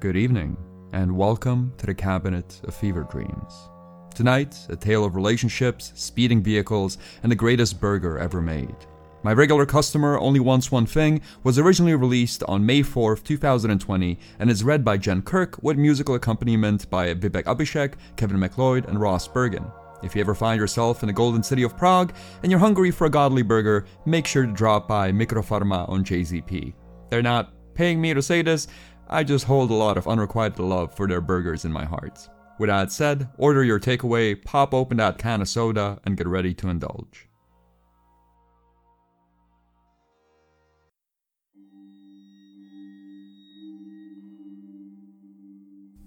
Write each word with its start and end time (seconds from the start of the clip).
Good 0.00 0.16
evening, 0.16 0.56
and 0.92 1.16
welcome 1.16 1.72
to 1.78 1.86
the 1.86 1.92
Cabinet 1.92 2.60
of 2.62 2.76
Fever 2.76 3.02
Dreams. 3.10 3.68
Tonight, 4.14 4.56
a 4.68 4.76
tale 4.76 5.04
of 5.04 5.16
relationships, 5.16 5.90
speeding 5.96 6.40
vehicles, 6.40 6.98
and 7.24 7.32
the 7.32 7.36
greatest 7.36 7.80
burger 7.80 8.16
ever 8.16 8.40
made. 8.40 8.76
My 9.24 9.32
regular 9.32 9.66
customer 9.66 10.16
Only 10.16 10.38
Wants 10.38 10.70
One 10.70 10.86
Thing 10.86 11.20
was 11.42 11.58
originally 11.58 11.96
released 11.96 12.44
on 12.44 12.64
May 12.64 12.82
4th, 12.82 13.24
2020, 13.24 14.20
and 14.38 14.48
is 14.48 14.62
read 14.62 14.84
by 14.84 14.98
Jenn 14.98 15.20
Kirk 15.20 15.60
with 15.64 15.76
musical 15.76 16.14
accompaniment 16.14 16.88
by 16.88 17.12
Vivek 17.14 17.42
Abhishek, 17.42 17.94
Kevin 18.14 18.38
MacLeod, 18.38 18.88
and 18.88 19.00
Ross 19.00 19.26
Bergen. 19.26 19.66
If 20.04 20.14
you 20.14 20.20
ever 20.20 20.36
find 20.36 20.60
yourself 20.60 21.02
in 21.02 21.08
the 21.08 21.12
golden 21.12 21.42
city 21.42 21.64
of 21.64 21.76
Prague 21.76 22.14
and 22.44 22.52
you're 22.52 22.60
hungry 22.60 22.92
for 22.92 23.08
a 23.08 23.10
godly 23.10 23.42
burger, 23.42 23.84
make 24.06 24.28
sure 24.28 24.46
to 24.46 24.52
drop 24.52 24.86
by 24.86 25.10
Mikropharma 25.10 25.88
on 25.88 26.04
JZP. 26.04 26.72
They're 27.10 27.20
not 27.20 27.52
paying 27.74 28.00
me 28.00 28.12
to 28.12 28.22
say 28.22 28.42
this, 28.42 28.66
I 29.10 29.24
just 29.24 29.46
hold 29.46 29.70
a 29.70 29.74
lot 29.74 29.96
of 29.96 30.06
unrequited 30.06 30.58
love 30.58 30.94
for 30.94 31.08
their 31.08 31.22
burgers 31.22 31.64
in 31.64 31.72
my 31.72 31.86
heart. 31.86 32.28
With 32.58 32.68
that 32.68 32.92
said, 32.92 33.28
order 33.38 33.64
your 33.64 33.80
takeaway, 33.80 34.44
pop 34.44 34.74
open 34.74 34.98
that 34.98 35.16
can 35.16 35.40
of 35.40 35.48
soda, 35.48 35.98
and 36.04 36.16
get 36.16 36.26
ready 36.26 36.52
to 36.54 36.68
indulge. 36.68 37.26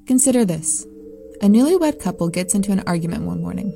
Consider 0.05 0.46
this. 0.46 0.86
A 1.41 1.46
newlywed 1.46 1.99
couple 1.99 2.30
gets 2.30 2.54
into 2.54 2.72
an 2.72 2.84
argument 2.86 3.24
one 3.24 3.41
morning. 3.41 3.72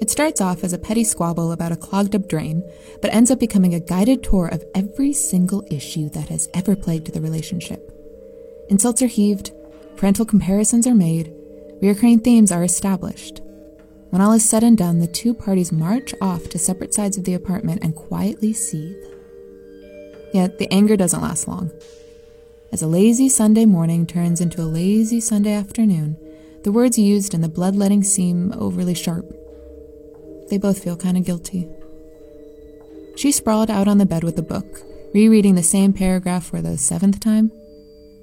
It 0.00 0.10
starts 0.10 0.40
off 0.40 0.62
as 0.62 0.74
a 0.74 0.78
petty 0.78 1.04
squabble 1.04 1.52
about 1.52 1.72
a 1.72 1.76
clogged 1.76 2.14
up 2.14 2.28
drain, 2.28 2.62
but 3.00 3.14
ends 3.14 3.30
up 3.30 3.40
becoming 3.40 3.74
a 3.74 3.80
guided 3.80 4.22
tour 4.22 4.48
of 4.48 4.64
every 4.74 5.12
single 5.12 5.64
issue 5.70 6.10
that 6.10 6.28
has 6.28 6.48
ever 6.52 6.76
plagued 6.76 7.14
the 7.14 7.20
relationship. 7.20 7.97
Insults 8.68 9.02
are 9.02 9.06
heaved, 9.06 9.52
parental 9.96 10.24
comparisons 10.24 10.86
are 10.86 10.94
made, 10.94 11.32
recurring 11.80 12.20
themes 12.20 12.52
are 12.52 12.64
established. 12.64 13.40
When 14.10 14.22
all 14.22 14.32
is 14.32 14.48
said 14.48 14.62
and 14.62 14.76
done, 14.76 14.98
the 14.98 15.06
two 15.06 15.34
parties 15.34 15.72
march 15.72 16.14
off 16.20 16.48
to 16.50 16.58
separate 16.58 16.94
sides 16.94 17.18
of 17.18 17.24
the 17.24 17.34
apartment 17.34 17.82
and 17.82 17.94
quietly 17.94 18.52
seethe. 18.52 18.96
Yet 20.32 20.58
the 20.58 20.72
anger 20.72 20.96
doesn't 20.96 21.22
last 21.22 21.48
long. 21.48 21.70
As 22.72 22.82
a 22.82 22.86
lazy 22.86 23.28
Sunday 23.28 23.64
morning 23.64 24.06
turns 24.06 24.40
into 24.40 24.60
a 24.60 24.64
lazy 24.64 25.20
Sunday 25.20 25.52
afternoon, 25.52 26.16
the 26.64 26.72
words 26.72 26.98
used 26.98 27.32
and 27.32 27.42
the 27.42 27.48
bloodletting 27.48 28.02
seem 28.02 28.52
overly 28.52 28.94
sharp. 28.94 29.26
They 30.50 30.58
both 30.58 30.82
feel 30.82 30.96
kind 30.96 31.16
of 31.16 31.24
guilty. 31.24 31.68
She 33.16 33.32
sprawled 33.32 33.70
out 33.70 33.88
on 33.88 33.98
the 33.98 34.06
bed 34.06 34.22
with 34.22 34.38
a 34.38 34.42
book, 34.42 34.82
rereading 35.14 35.54
the 35.54 35.62
same 35.62 35.92
paragraph 35.92 36.44
for 36.44 36.60
the 36.60 36.78
seventh 36.78 37.20
time. 37.20 37.50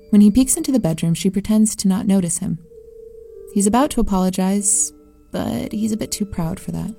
When 0.09 0.21
he 0.21 0.31
peeks 0.31 0.57
into 0.57 0.71
the 0.71 0.79
bedroom, 0.79 1.13
she 1.13 1.29
pretends 1.29 1.75
to 1.77 1.87
not 1.87 2.07
notice 2.07 2.37
him. 2.37 2.59
He's 3.53 3.67
about 3.67 3.91
to 3.91 4.01
apologize, 4.01 4.93
but 5.31 5.71
he's 5.71 5.91
a 5.91 5.97
bit 5.97 6.11
too 6.11 6.25
proud 6.25 6.59
for 6.59 6.71
that. 6.71 6.95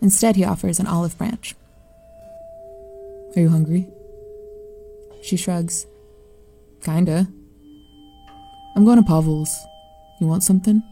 Instead, 0.00 0.36
he 0.36 0.44
offers 0.44 0.78
an 0.78 0.86
olive 0.86 1.16
branch. 1.16 1.54
Are 3.34 3.40
you 3.40 3.48
hungry? 3.48 3.86
She 5.22 5.36
shrugs. 5.36 5.86
Kinda. 6.82 7.28
I'm 8.76 8.84
going 8.84 8.98
to 8.98 9.02
Pavel's. 9.02 9.54
You 10.20 10.26
want 10.26 10.42
something? 10.42 10.82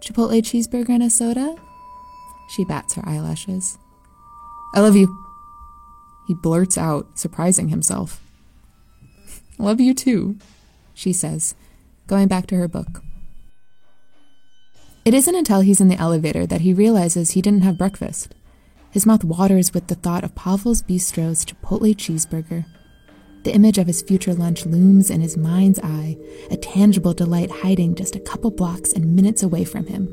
Chipotle 0.00 0.42
cheeseburger 0.42 0.90
and 0.90 1.02
a 1.02 1.10
soda? 1.10 1.56
She 2.50 2.64
bats 2.64 2.94
her 2.94 3.02
eyelashes. 3.06 3.78
I 4.74 4.80
love 4.80 4.96
you. 4.96 5.14
He 6.26 6.34
blurts 6.34 6.78
out, 6.78 7.18
surprising 7.18 7.68
himself. 7.68 8.20
Love 9.62 9.80
you 9.80 9.94
too, 9.94 10.36
she 10.92 11.12
says, 11.12 11.54
going 12.08 12.26
back 12.26 12.48
to 12.48 12.56
her 12.56 12.66
book. 12.66 13.00
It 15.04 15.14
isn't 15.14 15.36
until 15.36 15.60
he's 15.60 15.80
in 15.80 15.86
the 15.86 16.00
elevator 16.00 16.46
that 16.46 16.62
he 16.62 16.74
realizes 16.74 17.30
he 17.30 17.42
didn't 17.42 17.62
have 17.62 17.78
breakfast. 17.78 18.34
His 18.90 19.06
mouth 19.06 19.22
waters 19.22 19.72
with 19.72 19.86
the 19.86 19.94
thought 19.94 20.24
of 20.24 20.34
Pavel's 20.34 20.82
Bistro's 20.82 21.44
Chipotle 21.44 21.94
cheeseburger. 21.94 22.64
The 23.44 23.54
image 23.54 23.78
of 23.78 23.86
his 23.86 24.02
future 24.02 24.34
lunch 24.34 24.66
looms 24.66 25.10
in 25.10 25.20
his 25.20 25.36
mind's 25.36 25.78
eye, 25.78 26.18
a 26.50 26.56
tangible 26.56 27.14
delight 27.14 27.52
hiding 27.52 27.94
just 27.94 28.16
a 28.16 28.20
couple 28.20 28.50
blocks 28.50 28.92
and 28.92 29.14
minutes 29.14 29.44
away 29.44 29.62
from 29.62 29.86
him. 29.86 30.12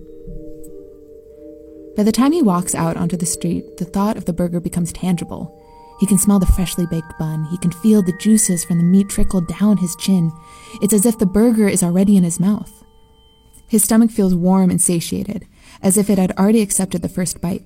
By 1.97 2.03
the 2.03 2.11
time 2.11 2.33
he 2.33 2.43
walks 2.43 2.75
out 2.75 2.97
onto 2.97 3.17
the 3.17 3.25
street, 3.25 3.77
the 3.77 3.85
thought 3.85 4.15
of 4.15 4.25
the 4.25 4.33
burger 4.33 4.59
becomes 4.59 4.93
tangible. 4.93 5.58
He 5.99 6.05
can 6.05 6.17
smell 6.17 6.39
the 6.39 6.45
freshly 6.45 6.85
baked 6.85 7.17
bun. 7.19 7.45
He 7.45 7.57
can 7.57 7.71
feel 7.71 8.01
the 8.01 8.17
juices 8.17 8.63
from 8.63 8.77
the 8.77 8.83
meat 8.83 9.09
trickle 9.09 9.41
down 9.41 9.77
his 9.77 9.95
chin. 9.97 10.31
It's 10.81 10.93
as 10.93 11.05
if 11.05 11.17
the 11.17 11.25
burger 11.25 11.67
is 11.67 11.83
already 11.83 12.15
in 12.15 12.23
his 12.23 12.39
mouth. 12.39 12.71
His 13.67 13.83
stomach 13.83 14.09
feels 14.09 14.33
warm 14.33 14.71
and 14.71 14.81
satiated, 14.81 15.45
as 15.81 15.97
if 15.97 16.09
it 16.09 16.17
had 16.17 16.31
already 16.37 16.61
accepted 16.61 17.01
the 17.01 17.09
first 17.09 17.41
bite. 17.41 17.63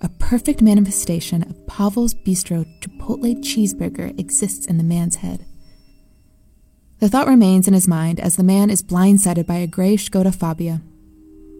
A 0.00 0.08
perfect 0.08 0.60
manifestation 0.60 1.42
of 1.42 1.66
Pavel's 1.66 2.14
Bistro 2.14 2.66
Chipotle 2.80 3.36
cheeseburger 3.42 4.18
exists 4.18 4.66
in 4.66 4.76
the 4.76 4.84
man's 4.84 5.16
head. 5.16 5.46
The 7.00 7.08
thought 7.08 7.28
remains 7.28 7.68
in 7.68 7.74
his 7.74 7.88
mind 7.88 8.18
as 8.18 8.36
the 8.36 8.42
man 8.42 8.70
is 8.70 8.82
blindsided 8.82 9.46
by 9.46 9.56
a 9.56 9.66
gray 9.68 9.96
Skoda 9.96 10.34
Fabia. 10.34 10.82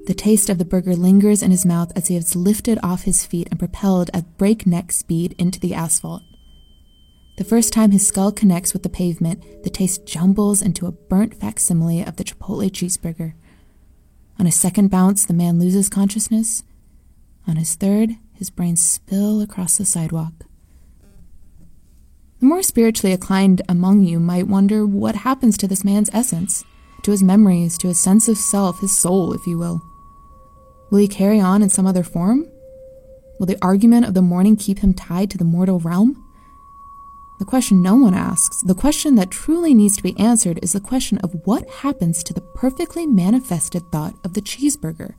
The 0.09 0.15
taste 0.15 0.49
of 0.49 0.57
the 0.57 0.65
burger 0.65 0.97
lingers 0.97 1.43
in 1.43 1.51
his 1.51 1.67
mouth 1.67 1.93
as 1.95 2.09
he 2.09 2.17
is 2.17 2.35
lifted 2.35 2.79
off 2.83 3.03
his 3.03 3.27
feet 3.27 3.47
and 3.51 3.59
propelled 3.59 4.09
at 4.15 4.39
breakneck 4.39 4.91
speed 4.91 5.35
into 5.37 5.61
the 5.61 5.75
asphalt. 5.75 6.23
The 7.37 7.45
first 7.45 7.75
time 7.75 7.91
his 7.91 8.07
skull 8.07 8.33
connects 8.33 8.73
with 8.73 8.85
the 8.85 8.89
pavement, 8.89 9.45
the 9.65 9.69
taste 9.69 10.07
jumbles 10.07 10.63
into 10.63 10.87
a 10.87 10.93
burnt 10.93 11.35
facsimile 11.35 12.01
of 12.01 12.17
the 12.17 12.25
Chipotle 12.25 12.71
cheeseburger. 12.71 13.35
On 14.39 14.47
his 14.47 14.55
second 14.57 14.91
bounce, 14.91 15.27
the 15.27 15.35
man 15.35 15.61
loses 15.61 15.91
consciousness. 15.91 16.63
On 17.47 17.57
his 17.57 17.75
third, 17.75 18.13
his 18.33 18.49
brains 18.49 18.81
spill 18.81 19.43
across 19.43 19.77
the 19.77 19.85
sidewalk. 19.85 20.33
The 22.41 22.47
more 22.47 22.63
spiritually 22.63 23.13
inclined 23.13 23.61
among 23.69 24.05
you 24.05 24.19
might 24.19 24.49
wonder 24.49 24.87
what 24.87 25.17
happens 25.17 25.59
to 25.59 25.69
this 25.69 25.85
man's 25.85 26.09
essence, 26.15 26.65
to 27.03 27.11
his 27.11 27.23
memories, 27.23 27.77
to 27.77 27.89
his 27.89 28.01
sense 28.01 28.27
of 28.27 28.39
self, 28.39 28.81
his 28.81 28.97
soul, 28.97 29.35
if 29.35 29.47
you 29.47 29.59
will. 29.59 29.83
Will 30.91 30.99
he 30.99 31.09
carry 31.09 31.39
on 31.39 31.63
in 31.63 31.69
some 31.69 31.87
other 31.87 32.03
form? 32.03 32.51
Will 33.39 33.47
the 33.47 33.59
argument 33.63 34.07
of 34.07 34.15
the 34.15 34.23
morning 34.23 34.57
keep 34.57 34.79
him 34.79 34.95
tied 34.95 35.31
to 35.31 35.39
the 35.39 35.45
mortal 35.45 35.79
realm? 35.79 36.25
The 37.39 37.45
question 37.45 37.83
no 37.83 37.95
one 37.95 38.15
asks, 38.15 38.63
the 38.63 38.75
question 38.75 39.15
that 39.15 39.31
truly 39.31 39.73
needs 39.73 39.97
to 39.97 40.03
be 40.03 40.19
answered, 40.19 40.59
is 40.61 40.73
the 40.73 40.81
question 40.81 41.19
of 41.19 41.47
what 41.47 41.69
happens 41.71 42.25
to 42.25 42.35
the 42.35 42.41
perfectly 42.41 43.07
manifested 43.07 43.83
thought 43.93 44.15
of 44.25 44.35
the 44.35 44.41
cheeseburger. 44.41 45.15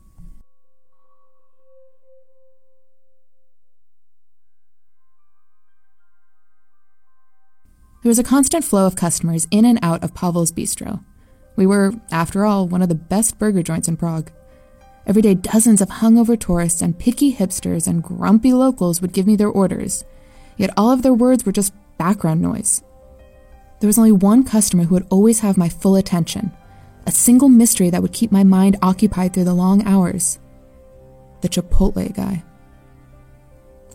There 8.02 8.10
was 8.10 8.20
a 8.20 8.24
constant 8.24 8.66
flow 8.66 8.86
of 8.86 8.96
customers 8.96 9.48
in 9.52 9.66
and 9.66 9.80
out 9.82 10.04
of 10.04 10.14
Pavel's 10.14 10.52
Bistro. 10.52 11.04
We 11.56 11.68
were, 11.68 11.94
after 12.12 12.46
all, 12.46 12.68
one 12.68 12.82
of 12.82 12.90
the 12.90 12.96
best 12.96 13.38
burger 13.38 13.62
joints 13.62 13.88
in 13.88 13.98
Prague. 13.98 14.32
Every 15.10 15.24
day, 15.24 15.34
dozens 15.34 15.82
of 15.82 15.90
hungover 15.90 16.40
tourists 16.40 16.84
and 16.84 16.98
picky 16.98 17.34
hipsters 17.34 17.88
and 17.88 18.04
grumpy 18.04 18.54
locals 18.54 19.02
would 19.02 19.12
give 19.12 19.26
me 19.26 19.36
their 19.36 19.50
orders, 19.50 20.06
yet 20.56 20.70
all 20.78 20.92
of 20.92 21.02
their 21.02 21.16
words 21.16 21.48
were 21.48 21.52
just 21.52 21.74
background 21.98 22.42
noise. 22.42 22.84
There 23.80 23.88
was 23.88 23.98
only 23.98 24.12
one 24.12 24.44
customer 24.44 24.84
who 24.84 24.94
would 24.94 25.08
always 25.10 25.40
have 25.40 25.58
my 25.58 25.68
full 25.68 25.96
attention, 25.96 26.52
a 27.08 27.12
single 27.12 27.50
mystery 27.50 27.90
that 27.90 28.04
would 28.04 28.14
keep 28.14 28.32
my 28.32 28.44
mind 28.44 28.78
occupied 28.84 29.34
through 29.34 29.46
the 29.46 29.54
long 29.56 29.84
hours 29.84 30.38
the 31.42 31.50
Chipotle 31.50 32.14
guy. 32.14 32.44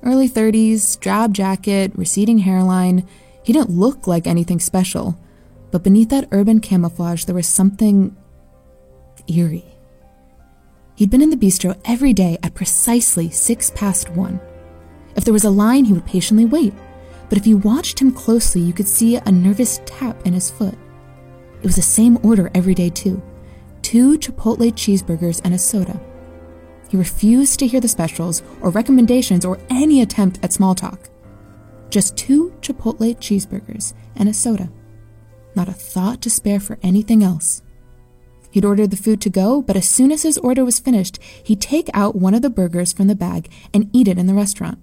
Early 0.03 0.29
30s, 0.29 0.99
drab 0.99 1.33
jacket, 1.33 1.93
receding 1.95 2.39
hairline, 2.39 3.07
he 3.45 3.53
didn't 3.53 3.71
look 3.71 4.09
like 4.09 4.27
anything 4.27 4.59
special, 4.59 5.17
but 5.71 5.85
beneath 5.85 6.09
that 6.09 6.27
urban 6.33 6.59
camouflage, 6.59 7.25
there 7.27 7.35
was 7.37 7.47
something 7.47 8.17
eerie. 9.29 9.74
He'd 10.97 11.11
been 11.11 11.23
in 11.23 11.31
the 11.31 11.37
bistro 11.37 11.79
every 11.85 12.13
day 12.13 12.39
at 12.43 12.55
precisely 12.55 13.31
six 13.31 13.71
past 13.71 14.11
one. 14.11 14.41
If 15.17 15.25
there 15.25 15.33
was 15.33 15.45
a 15.45 15.51
line, 15.51 15.85
he 15.85 15.93
would 15.93 16.07
patiently 16.07 16.45
wait, 16.45 16.73
but 17.29 17.39
if 17.39 17.47
you 17.47 17.57
watched 17.59 18.01
him 18.01 18.13
closely, 18.13 18.61
you 18.61 18.73
could 18.73 18.89
see 18.89 19.17
a 19.17 19.33
nervous 19.33 19.81
tap 19.87 20.25
in 20.27 20.33
his 20.33 20.51
foot. 20.51 20.75
It 21.59 21.67
was 21.67 21.77
the 21.77 21.83
same 21.83 22.19
order 22.23 22.51
every 22.55 22.75
day, 22.75 22.91
too 22.91 23.23
two 23.85 24.17
Chipotle 24.19 24.73
cheeseburgers 24.73 25.43
and 25.45 25.53
a 25.53 25.59
soda. 25.59 26.01
He 26.89 26.97
refused 26.97 27.59
to 27.59 27.67
hear 27.67 27.81
the 27.81 27.89
specials 27.89 28.43
or 28.63 28.71
recommendations 28.71 29.45
or 29.45 29.59
any 29.69 30.01
attempt 30.01 30.39
at 30.43 30.55
small 30.55 30.75
talk. 30.75 31.11
Just 31.91 32.17
two 32.17 32.55
Chipotle 32.61 33.15
cheeseburgers 33.17 33.93
and 34.17 34.29
a 34.29 34.35
soda. 34.35 34.71
Not 35.55 35.69
a 35.69 35.73
thought 35.73 36.23
to 36.23 36.31
spare 36.31 36.61
for 36.61 36.79
anything 36.83 37.23
else. 37.23 37.63
He'd 38.55 38.65
ordered 38.65 38.93
the 38.93 38.97
food 38.97 39.21
to 39.23 39.31
go, 39.31 39.61
but 39.63 39.75
as 39.75 39.89
soon 39.89 40.13
as 40.13 40.23
his 40.23 40.39
order 40.39 40.65
was 40.65 40.79
finished, 40.79 41.19
he'd 41.43 41.61
take 41.61 41.91
out 41.93 42.15
one 42.15 42.35
of 42.35 42.43
the 42.43 42.49
burgers 42.49 42.93
from 42.93 43.09
the 43.09 43.17
bag 43.17 43.51
and 43.75 43.91
eat 43.93 44.07
it 44.07 44.17
in 44.17 44.29
the 44.29 44.33
restaurant. 44.33 44.79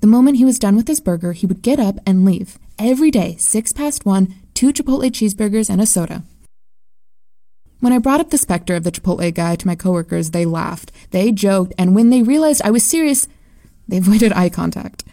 The 0.00 0.08
moment 0.08 0.38
he 0.38 0.44
was 0.44 0.58
done 0.58 0.74
with 0.74 0.88
his 0.88 0.98
burger, 0.98 1.30
he 1.30 1.46
would 1.46 1.62
get 1.62 1.78
up 1.78 2.00
and 2.04 2.24
leave. 2.24 2.58
Every 2.80 3.12
day, 3.12 3.36
six 3.38 3.72
past 3.72 4.04
one, 4.04 4.34
two 4.54 4.72
Chipotle 4.72 5.08
cheeseburgers, 5.08 5.70
and 5.70 5.80
a 5.80 5.86
soda. 5.86 6.24
When 7.78 7.92
I 7.92 7.98
brought 7.98 8.18
up 8.18 8.30
the 8.30 8.38
specter 8.38 8.74
of 8.74 8.82
the 8.82 8.90
Chipotle 8.90 9.32
guy 9.32 9.54
to 9.54 9.66
my 9.68 9.76
coworkers, 9.76 10.32
they 10.32 10.44
laughed, 10.44 10.90
they 11.12 11.30
joked, 11.30 11.72
and 11.78 11.94
when 11.94 12.10
they 12.10 12.22
realized 12.22 12.60
I 12.64 12.72
was 12.72 12.82
serious, 12.82 13.28
they 13.86 13.98
avoided 13.98 14.32
eye 14.32 14.48
contact. 14.48 15.04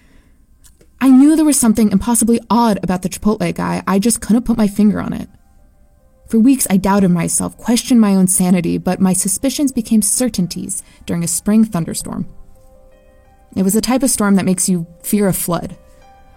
I 1.00 1.09
knew 1.12 1.35
there 1.35 1.45
was 1.45 1.59
something 1.59 1.91
impossibly 1.91 2.39
odd 2.50 2.80
about 2.81 3.03
the 3.03 3.09
Chipotle 3.09 3.53
guy, 3.53 3.83
I 3.85 4.00
just 4.00 4.19
couldn't 4.19 4.45
put 4.45 4.57
my 4.57 4.68
finger 4.68 5.00
on 5.00 5.13
it. 5.13 5.30
For 6.27 6.39
weeks, 6.39 6.68
I 6.69 6.75
doubted 6.77 7.09
myself, 7.09 7.57
questioned 7.57 8.01
my 8.01 8.13
own 8.13 8.27
sanity, 8.27 8.77
but 8.77 9.00
my 9.00 9.13
suspicions 9.13 9.71
became 9.71 10.01
certainties 10.01 10.83
during 11.06 11.24
a 11.24 11.27
spring 11.27 11.63
thunderstorm. 11.63 12.27
It 13.56 13.63
was 13.63 13.74
the 13.74 13.81
type 13.81 14.03
of 14.03 14.09
storm 14.09 14.35
that 14.35 14.45
makes 14.45 14.68
you 14.68 14.85
fear 15.01 15.27
a 15.27 15.33
flood. 15.33 15.77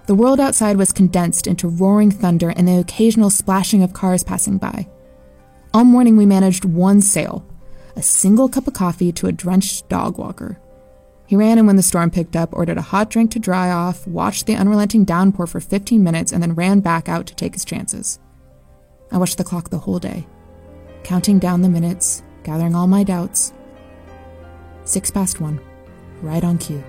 The 0.06 0.14
world 0.14 0.38
outside 0.38 0.76
was 0.76 0.92
condensed 0.92 1.46
into 1.46 1.68
roaring 1.68 2.10
thunder 2.10 2.50
and 2.50 2.68
the 2.68 2.78
occasional 2.78 3.30
splashing 3.30 3.82
of 3.82 3.92
cars 3.92 4.22
passing 4.22 4.58
by. 4.58 4.88
All 5.74 5.84
morning, 5.84 6.16
we 6.16 6.26
managed 6.26 6.64
one 6.64 7.00
sale 7.00 7.46
a 7.96 8.02
single 8.02 8.48
cup 8.48 8.68
of 8.68 8.72
coffee 8.72 9.10
to 9.10 9.26
a 9.26 9.32
drenched 9.32 9.88
dog 9.88 10.16
walker. 10.16 10.60
He 11.26 11.34
ran 11.36 11.58
in 11.58 11.66
when 11.66 11.76
the 11.76 11.82
storm 11.82 12.10
picked 12.10 12.36
up, 12.36 12.50
ordered 12.52 12.78
a 12.78 12.82
hot 12.82 13.10
drink 13.10 13.32
to 13.32 13.40
dry 13.40 13.70
off, 13.70 14.06
watched 14.06 14.46
the 14.46 14.54
unrelenting 14.54 15.04
downpour 15.04 15.48
for 15.48 15.60
15 15.60 16.02
minutes, 16.02 16.32
and 16.32 16.42
then 16.42 16.54
ran 16.54 16.80
back 16.80 17.08
out 17.08 17.26
to 17.26 17.34
take 17.34 17.54
his 17.54 17.64
chances. 17.64 18.20
I 19.12 19.18
watched 19.18 19.38
the 19.38 19.44
clock 19.44 19.70
the 19.70 19.78
whole 19.78 19.98
day, 19.98 20.26
counting 21.02 21.38
down 21.38 21.62
the 21.62 21.68
minutes, 21.68 22.22
gathering 22.42 22.74
all 22.74 22.86
my 22.86 23.02
doubts. 23.02 23.52
Six 24.84 25.10
past 25.10 25.40
one, 25.40 25.60
right 26.22 26.42
on 26.42 26.58
cue. 26.58 26.82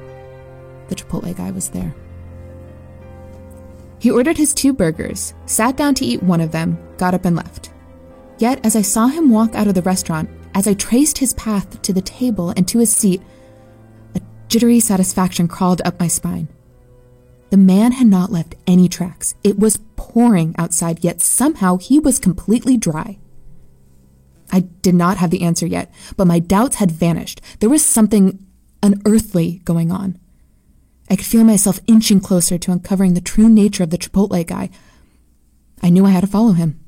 The 0.87 0.95
Chipotle 0.95 1.35
guy 1.35 1.51
was 1.51 1.69
there. 1.69 1.93
He 3.99 4.11
ordered 4.11 4.37
his 4.37 4.53
two 4.53 4.73
burgers, 4.73 5.33
sat 5.45 5.77
down 5.77 5.93
to 5.95 6.05
eat 6.05 6.23
one 6.23 6.41
of 6.41 6.51
them, 6.51 6.77
got 6.97 7.13
up 7.13 7.25
and 7.25 7.35
left. 7.35 7.71
Yet, 8.39 8.65
as 8.65 8.75
I 8.75 8.81
saw 8.81 9.07
him 9.07 9.29
walk 9.29 9.53
out 9.53 9.67
of 9.67 9.75
the 9.75 9.83
restaurant, 9.83 10.29
as 10.55 10.67
I 10.67 10.73
traced 10.73 11.19
his 11.19 11.33
path 11.35 11.81
to 11.83 11.93
the 11.93 12.01
table 12.01 12.49
and 12.49 12.67
to 12.67 12.79
his 12.79 12.91
seat, 12.91 13.21
a 14.15 14.21
Jittery 14.47 14.79
satisfaction 14.79 15.47
crawled 15.47 15.81
up 15.85 15.99
my 15.99 16.07
spine. 16.07 16.47
The 17.51 17.57
man 17.57 17.91
had 17.91 18.07
not 18.07 18.31
left 18.31 18.55
any 18.65 18.87
tracks. 18.87 19.35
It 19.43 19.59
was 19.59 19.81
pouring 19.97 20.55
outside, 20.57 21.03
yet 21.03 21.21
somehow 21.21 21.77
he 21.77 21.99
was 21.99 22.17
completely 22.17 22.77
dry. 22.77 23.19
I 24.53 24.61
did 24.61 24.95
not 24.95 25.17
have 25.17 25.31
the 25.31 25.41
answer 25.41 25.65
yet, 25.65 25.93
but 26.15 26.27
my 26.27 26.39
doubts 26.39 26.77
had 26.77 26.91
vanished. 26.91 27.41
There 27.59 27.69
was 27.69 27.85
something 27.85 28.39
unearthly 28.81 29.61
going 29.65 29.91
on. 29.91 30.17
I 31.09 31.17
could 31.17 31.25
feel 31.25 31.43
myself 31.43 31.81
inching 31.87 32.21
closer 32.21 32.57
to 32.57 32.71
uncovering 32.71 33.15
the 33.15 33.21
true 33.21 33.49
nature 33.49 33.83
of 33.83 33.89
the 33.89 33.97
Chipotle 33.97 34.47
guy. 34.47 34.69
I 35.83 35.89
knew 35.89 36.05
I 36.05 36.11
had 36.11 36.21
to 36.21 36.27
follow 36.27 36.53
him. 36.53 36.79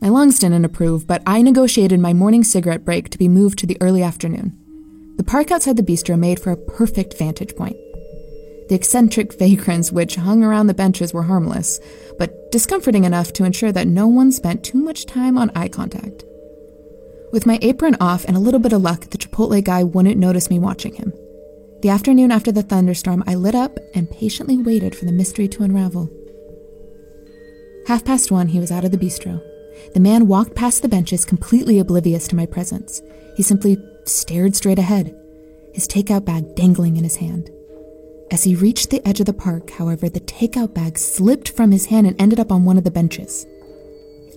My 0.00 0.08
lungs 0.08 0.38
didn't 0.38 0.64
approve, 0.64 1.06
but 1.06 1.22
I 1.26 1.42
negotiated 1.42 2.00
my 2.00 2.14
morning 2.14 2.44
cigarette 2.44 2.84
break 2.84 3.10
to 3.10 3.18
be 3.18 3.28
moved 3.28 3.58
to 3.58 3.66
the 3.66 3.76
early 3.82 4.02
afternoon. 4.02 4.58
The 5.18 5.24
park 5.24 5.50
outside 5.50 5.76
the 5.76 5.82
bistro 5.82 6.18
made 6.18 6.40
for 6.40 6.50
a 6.50 6.56
perfect 6.56 7.18
vantage 7.18 7.54
point. 7.54 7.76
The 8.68 8.74
eccentric 8.74 9.34
vagrants 9.34 9.92
which 9.92 10.16
hung 10.16 10.42
around 10.42 10.68
the 10.68 10.74
benches 10.74 11.12
were 11.12 11.24
harmless, 11.24 11.80
but 12.18 12.50
discomforting 12.50 13.04
enough 13.04 13.32
to 13.34 13.44
ensure 13.44 13.72
that 13.72 13.86
no 13.86 14.06
one 14.08 14.32
spent 14.32 14.64
too 14.64 14.78
much 14.78 15.06
time 15.06 15.36
on 15.36 15.50
eye 15.54 15.68
contact. 15.68 16.24
With 17.32 17.46
my 17.46 17.58
apron 17.62 17.96
off 18.00 18.24
and 18.24 18.36
a 18.36 18.40
little 18.40 18.60
bit 18.60 18.72
of 18.72 18.82
luck, 18.82 19.10
the 19.10 19.18
Chipotle 19.18 19.62
guy 19.62 19.82
wouldn't 19.82 20.16
notice 20.16 20.50
me 20.50 20.58
watching 20.58 20.94
him. 20.94 21.12
The 21.82 21.90
afternoon 21.90 22.30
after 22.30 22.52
the 22.52 22.62
thunderstorm, 22.62 23.22
I 23.26 23.34
lit 23.34 23.54
up 23.54 23.76
and 23.94 24.10
patiently 24.10 24.56
waited 24.56 24.94
for 24.94 25.04
the 25.04 25.12
mystery 25.12 25.48
to 25.48 25.62
unravel. 25.62 26.08
Half 27.86 28.04
past 28.04 28.30
one, 28.30 28.48
he 28.48 28.60
was 28.60 28.70
out 28.70 28.84
of 28.84 28.92
the 28.92 28.96
bistro. 28.96 29.42
The 29.92 30.00
man 30.00 30.26
walked 30.26 30.54
past 30.54 30.80
the 30.80 30.88
benches, 30.88 31.26
completely 31.26 31.78
oblivious 31.78 32.26
to 32.28 32.36
my 32.36 32.46
presence. 32.46 33.02
He 33.36 33.42
simply 33.42 33.76
stared 34.04 34.56
straight 34.56 34.78
ahead, 34.78 35.14
his 35.74 35.86
takeout 35.86 36.24
bag 36.24 36.54
dangling 36.54 36.96
in 36.96 37.04
his 37.04 37.16
hand. 37.16 37.50
As 38.34 38.42
he 38.42 38.56
reached 38.56 38.90
the 38.90 39.06
edge 39.06 39.20
of 39.20 39.26
the 39.26 39.32
park, 39.32 39.70
however, 39.70 40.08
the 40.08 40.18
takeout 40.18 40.74
bag 40.74 40.98
slipped 40.98 41.50
from 41.50 41.70
his 41.70 41.86
hand 41.86 42.08
and 42.08 42.20
ended 42.20 42.40
up 42.40 42.50
on 42.50 42.64
one 42.64 42.76
of 42.76 42.82
the 42.82 42.90
benches. 42.90 43.46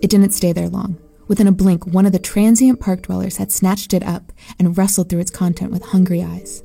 It 0.04 0.12
didn't 0.12 0.36
stay 0.36 0.54
there 0.54 0.70
long. 0.70 1.00
Within 1.28 1.48
a 1.48 1.52
blink, 1.52 1.88
one 1.88 2.06
of 2.06 2.12
the 2.12 2.20
transient 2.20 2.80
park 2.80 3.02
dwellers 3.02 3.38
had 3.38 3.52
snatched 3.52 3.96
it 3.96 4.04
up 4.04 4.32
and 4.60 4.78
wrestled 4.78 5.10
through 5.10 5.22
its 5.22 5.32
content 5.32 5.72
with 5.72 5.82
hungry 5.82 6.22
eyes. 6.22 6.62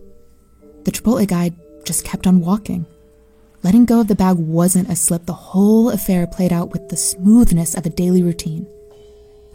The 0.85 0.91
Chipotle 0.91 1.27
guide 1.27 1.55
just 1.87 2.05
kept 2.05 2.27
on 2.27 2.43
walking. 2.43 2.85
Letting 3.63 3.87
go 3.87 4.01
of 4.01 4.09
the 4.09 4.15
bag 4.15 4.37
wasn't 4.37 4.91
a 4.91 4.95
slip. 4.95 5.25
The 5.25 5.33
whole 5.33 5.89
affair 5.89 6.27
played 6.27 6.53
out 6.53 6.71
with 6.73 6.91
the 6.91 6.99
smoothness 6.99 7.75
of 7.75 7.87
a 7.87 7.89
daily 7.89 8.23
routine. 8.23 8.67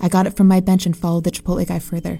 I 0.01 0.09
got 0.09 0.25
it 0.25 0.35
from 0.35 0.47
my 0.47 0.61
bench 0.61 0.87
and 0.87 0.97
followed 0.97 1.25
the 1.25 1.31
Chipotle 1.31 1.67
guy 1.67 1.77
further. 1.77 2.19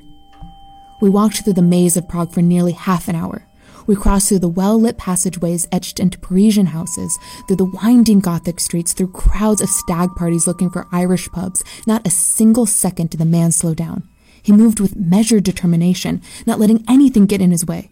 We 1.02 1.10
walked 1.10 1.38
through 1.38 1.54
the 1.54 1.64
maze 1.64 1.98
of 1.98 2.08
Prague 2.08 2.32
for 2.32 2.44
nearly 2.44 2.74
half 2.74 3.08
an 3.08 3.16
hour. 3.16 3.48
We 3.88 3.96
crossed 3.96 4.28
through 4.28 4.40
the 4.40 4.50
well 4.50 4.80
lit 4.80 4.98
passageways 4.98 5.68
etched 5.72 6.00
into 6.00 6.20
Parisian 6.20 6.68
houses, 6.68 7.18
through 7.48 7.56
the 7.56 7.66
winding 7.66 8.20
Gothic 8.20 8.60
streets, 8.60 8.94
through 8.94 9.12
crowds 9.14 9.62
of 9.62 9.70
stag 9.70 10.10
parties 10.16 10.46
looking 10.46 10.70
for 10.70 10.88
Irish 10.92 11.30
pubs. 11.30 11.64
Not 11.88 12.06
a 12.06 12.12
single 12.12 12.66
second 12.66 13.12
did 13.12 13.20
the 13.20 13.26
man 13.26 13.52
slow 13.52 13.74
down. 13.74 14.08
He 14.44 14.52
moved 14.52 14.80
with 14.80 14.98
measured 14.98 15.44
determination, 15.44 16.22
not 16.46 16.60
letting 16.60 16.84
anything 16.88 17.26
get 17.26 17.42
in 17.42 17.52
his 17.52 17.66
way. 17.66 17.90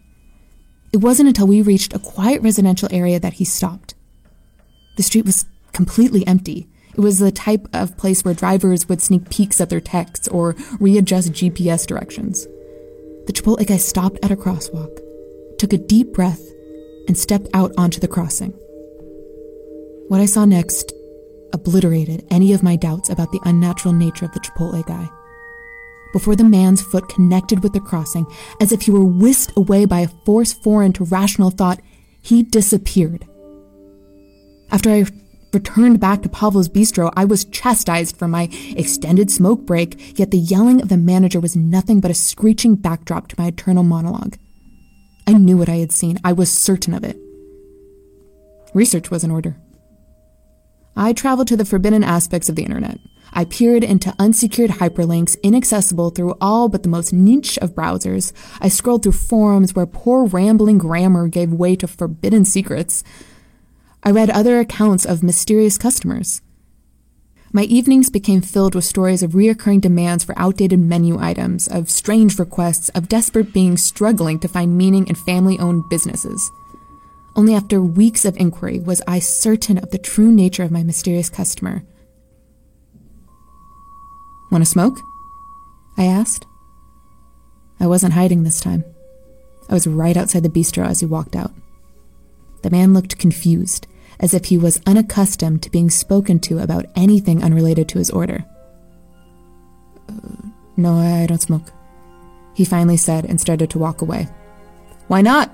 It 0.92 0.98
wasn't 0.98 1.28
until 1.28 1.46
we 1.46 1.62
reached 1.62 1.94
a 1.94 1.98
quiet 1.98 2.42
residential 2.42 2.88
area 2.92 3.18
that 3.18 3.34
he 3.34 3.44
stopped. 3.44 3.94
The 4.96 5.02
street 5.02 5.26
was 5.26 5.46
completely 5.72 6.26
empty. 6.26 6.68
It 6.94 7.00
was 7.00 7.18
the 7.18 7.30
type 7.30 7.68
of 7.74 7.96
place 7.98 8.24
where 8.24 8.32
drivers 8.32 8.88
would 8.88 9.02
sneak 9.02 9.28
peeks 9.28 9.60
at 9.60 9.68
their 9.68 9.80
texts 9.80 10.28
or 10.28 10.56
readjust 10.80 11.32
GPS 11.32 11.86
directions. 11.86 12.46
The 13.26 13.32
Chipotle 13.32 13.66
guy 13.66 13.76
stopped 13.76 14.18
at 14.22 14.30
a 14.30 14.36
crosswalk, 14.36 15.00
took 15.58 15.72
a 15.72 15.78
deep 15.78 16.12
breath, 16.12 16.42
and 17.08 17.16
stepped 17.16 17.48
out 17.54 17.72
onto 17.78 18.00
the 18.00 18.08
crossing. 18.08 18.52
What 20.08 20.20
I 20.20 20.26
saw 20.26 20.44
next 20.44 20.92
obliterated 21.52 22.26
any 22.30 22.52
of 22.52 22.62
my 22.62 22.76
doubts 22.76 23.10
about 23.10 23.32
the 23.32 23.40
unnatural 23.44 23.94
nature 23.94 24.24
of 24.24 24.32
the 24.32 24.40
Chipotle 24.40 24.84
guy. 24.86 25.08
Before 26.12 26.36
the 26.36 26.44
man's 26.44 26.82
foot 26.82 27.08
connected 27.08 27.62
with 27.62 27.72
the 27.72 27.80
crossing, 27.80 28.26
as 28.60 28.72
if 28.72 28.82
he 28.82 28.90
were 28.90 29.04
whisked 29.04 29.56
away 29.56 29.84
by 29.84 30.00
a 30.00 30.08
force 30.24 30.52
foreign 30.52 30.92
to 30.94 31.04
rational 31.04 31.50
thought, 31.50 31.80
he 32.22 32.42
disappeared. 32.42 33.26
After 34.70 34.90
I 34.90 35.04
returned 35.52 36.00
back 36.00 36.22
to 36.22 36.28
Pavel's 36.28 36.68
bistro, 36.68 37.12
I 37.16 37.24
was 37.24 37.44
chastised 37.44 38.16
for 38.16 38.28
my 38.28 38.48
extended 38.76 39.30
smoke 39.30 39.62
break, 39.62 40.18
yet 40.18 40.30
the 40.30 40.38
yelling 40.38 40.80
of 40.80 40.88
the 40.88 40.96
manager 40.96 41.40
was 41.40 41.56
nothing 41.56 42.00
but 42.00 42.10
a 42.10 42.14
screeching 42.14 42.76
backdrop 42.76 43.28
to 43.28 43.36
my 43.38 43.48
eternal 43.48 43.82
monologue. 43.82 44.36
I 45.26 45.32
knew 45.32 45.56
what 45.56 45.68
I 45.68 45.76
had 45.76 45.92
seen, 45.92 46.18
I 46.22 46.32
was 46.32 46.50
certain 46.50 46.94
of 46.94 47.04
it. 47.04 47.16
Research 48.74 49.10
was 49.10 49.24
in 49.24 49.30
order. 49.30 49.56
I 50.96 51.12
traveled 51.12 51.48
to 51.48 51.56
the 51.56 51.64
forbidden 51.64 52.04
aspects 52.04 52.48
of 52.48 52.56
the 52.56 52.62
internet. 52.62 52.98
I 53.32 53.44
peered 53.44 53.84
into 53.84 54.14
unsecured 54.18 54.70
hyperlinks 54.70 55.36
inaccessible 55.42 56.10
through 56.10 56.36
all 56.40 56.68
but 56.68 56.82
the 56.82 56.88
most 56.88 57.12
niche 57.12 57.58
of 57.58 57.74
browsers. 57.74 58.32
I 58.60 58.68
scrolled 58.68 59.02
through 59.02 59.12
forums 59.12 59.74
where 59.74 59.84
poor 59.84 60.24
rambling 60.24 60.78
grammar 60.78 61.28
gave 61.28 61.52
way 61.52 61.76
to 61.76 61.86
forbidden 61.86 62.44
secrets. 62.44 63.04
I 64.02 64.10
read 64.10 64.30
other 64.30 64.60
accounts 64.60 65.04
of 65.04 65.22
mysterious 65.22 65.76
customers. 65.76 66.40
My 67.56 67.62
evenings 67.62 68.10
became 68.10 68.42
filled 68.42 68.74
with 68.74 68.84
stories 68.84 69.22
of 69.22 69.30
reoccurring 69.30 69.80
demands 69.80 70.22
for 70.22 70.38
outdated 70.38 70.78
menu 70.78 71.18
items, 71.18 71.66
of 71.66 71.88
strange 71.88 72.38
requests, 72.38 72.90
of 72.90 73.08
desperate 73.08 73.54
beings 73.54 73.82
struggling 73.82 74.38
to 74.40 74.46
find 74.46 74.76
meaning 74.76 75.06
in 75.06 75.14
family 75.14 75.58
owned 75.58 75.88
businesses. 75.88 76.50
Only 77.34 77.54
after 77.54 77.80
weeks 77.80 78.26
of 78.26 78.36
inquiry 78.36 78.80
was 78.80 79.00
I 79.08 79.20
certain 79.20 79.78
of 79.78 79.90
the 79.90 79.96
true 79.96 80.30
nature 80.30 80.64
of 80.64 80.70
my 80.70 80.82
mysterious 80.82 81.30
customer. 81.30 81.82
Want 84.50 84.62
to 84.62 84.70
smoke? 84.70 85.00
I 85.96 86.04
asked. 86.04 86.44
I 87.80 87.86
wasn't 87.86 88.12
hiding 88.12 88.42
this 88.42 88.60
time. 88.60 88.84
I 89.70 89.72
was 89.72 89.86
right 89.86 90.18
outside 90.18 90.42
the 90.42 90.50
bistro 90.50 90.86
as 90.86 91.00
he 91.00 91.06
walked 91.06 91.34
out. 91.34 91.54
The 92.60 92.68
man 92.68 92.92
looked 92.92 93.16
confused, 93.16 93.86
as 94.20 94.34
if 94.34 94.46
he 94.46 94.58
was 94.58 94.80
unaccustomed 94.86 95.62
to 95.62 95.70
being 95.70 95.90
spoken 95.90 96.38
to 96.40 96.58
about 96.58 96.86
anything 96.94 97.42
unrelated 97.42 97.88
to 97.88 97.98
his 97.98 98.10
order. 98.10 98.44
Uh, 100.08 100.48
no, 100.76 100.94
I 100.94 101.26
don't 101.26 101.42
smoke, 101.42 101.72
he 102.54 102.64
finally 102.64 102.96
said 102.96 103.24
and 103.24 103.40
started 103.40 103.70
to 103.70 103.78
walk 103.78 104.02
away. 104.02 104.28
Why 105.08 105.22
not? 105.22 105.50